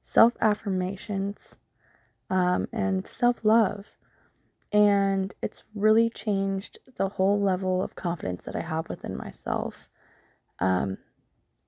self 0.01 0.35
affirmations, 0.41 1.59
um, 2.29 2.67
and 2.71 3.05
self 3.05 3.43
love. 3.43 3.93
And 4.75 5.33
it's 5.41 5.63
really 5.73 6.09
changed 6.09 6.79
the 6.97 7.07
whole 7.07 7.39
level 7.41 7.81
of 7.81 7.95
confidence 7.95 8.43
that 8.43 8.57
I 8.57 8.61
have 8.61 8.89
within 8.89 9.15
myself. 9.15 9.87
Um, 10.59 10.97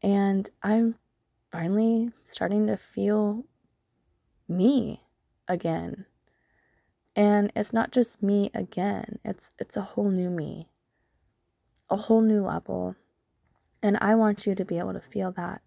and 0.03 0.49
I'm 0.61 0.95
finally 1.49 2.11
starting 2.21 2.67
to 2.67 2.75
feel 2.75 3.45
me 4.49 5.03
again. 5.47 6.05
And 7.15 7.49
it's 7.55 7.71
not 7.71 7.93
just 7.93 8.21
me 8.21 8.51
again. 8.53 9.19
It's 9.23 9.51
it's 9.57 9.77
a 9.77 9.81
whole 9.81 10.11
new 10.11 10.29
me. 10.29 10.67
A 11.89 11.95
whole 11.95 12.21
new 12.21 12.41
level. 12.41 12.97
And 13.81 13.97
I 14.01 14.15
want 14.15 14.45
you 14.45 14.53
to 14.53 14.65
be 14.65 14.79
able 14.79 14.91
to 14.91 14.99
feel 14.99 15.31
that 15.31 15.61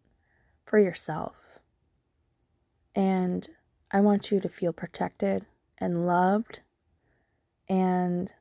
for 0.67 0.79
yourself. 0.79 1.37
And 2.95 3.49
I 3.91 4.03
want 4.03 4.31
you 4.31 4.41
to 4.41 4.49
feel 4.51 4.75
protected 4.75 5.47
and 5.79 6.07
loved 6.07 6.61
and 7.71 8.33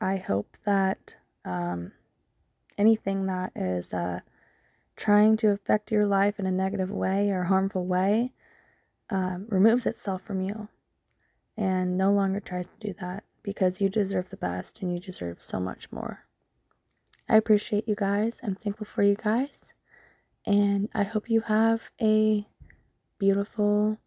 I 0.00 0.16
hope 0.16 0.56
that 0.64 1.16
um, 1.44 1.92
anything 2.76 3.26
that 3.26 3.52
is 3.54 3.94
uh, 3.94 4.20
trying 4.96 5.36
to 5.38 5.50
affect 5.50 5.92
your 5.92 6.04
life 6.04 6.40
in 6.40 6.46
a 6.46 6.50
negative 6.50 6.90
way 6.90 7.30
or 7.30 7.44
harmful 7.44 7.86
way 7.86 8.32
um, 9.10 9.46
removes 9.48 9.86
itself 9.86 10.22
from 10.22 10.42
you 10.42 10.68
and 11.56 11.96
no 11.96 12.10
longer 12.10 12.40
tries 12.40 12.66
to 12.66 12.78
do 12.80 12.92
that 12.98 13.22
because 13.44 13.80
you 13.80 13.88
deserve 13.88 14.30
the 14.30 14.36
best 14.36 14.82
and 14.82 14.92
you 14.92 14.98
deserve 14.98 15.40
so 15.40 15.60
much 15.60 15.92
more. 15.92 16.24
I 17.28 17.36
appreciate 17.36 17.88
you 17.88 17.94
guys. 17.94 18.40
I'm 18.42 18.56
thankful 18.56 18.86
for 18.86 19.04
you 19.04 19.14
guys. 19.14 19.72
And 20.44 20.88
I 20.92 21.04
hope 21.04 21.30
you 21.30 21.42
have 21.42 21.90
a 22.00 22.46
beautiful 23.18 24.00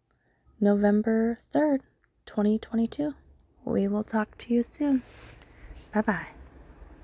November 0.60 1.38
3rd, 1.54 1.80
2022. 2.26 3.14
We 3.64 3.88
will 3.88 4.04
talk 4.04 4.36
to 4.38 4.54
you 4.54 4.62
soon. 4.62 5.02
Bye 5.92 6.02
bye. 6.02 6.26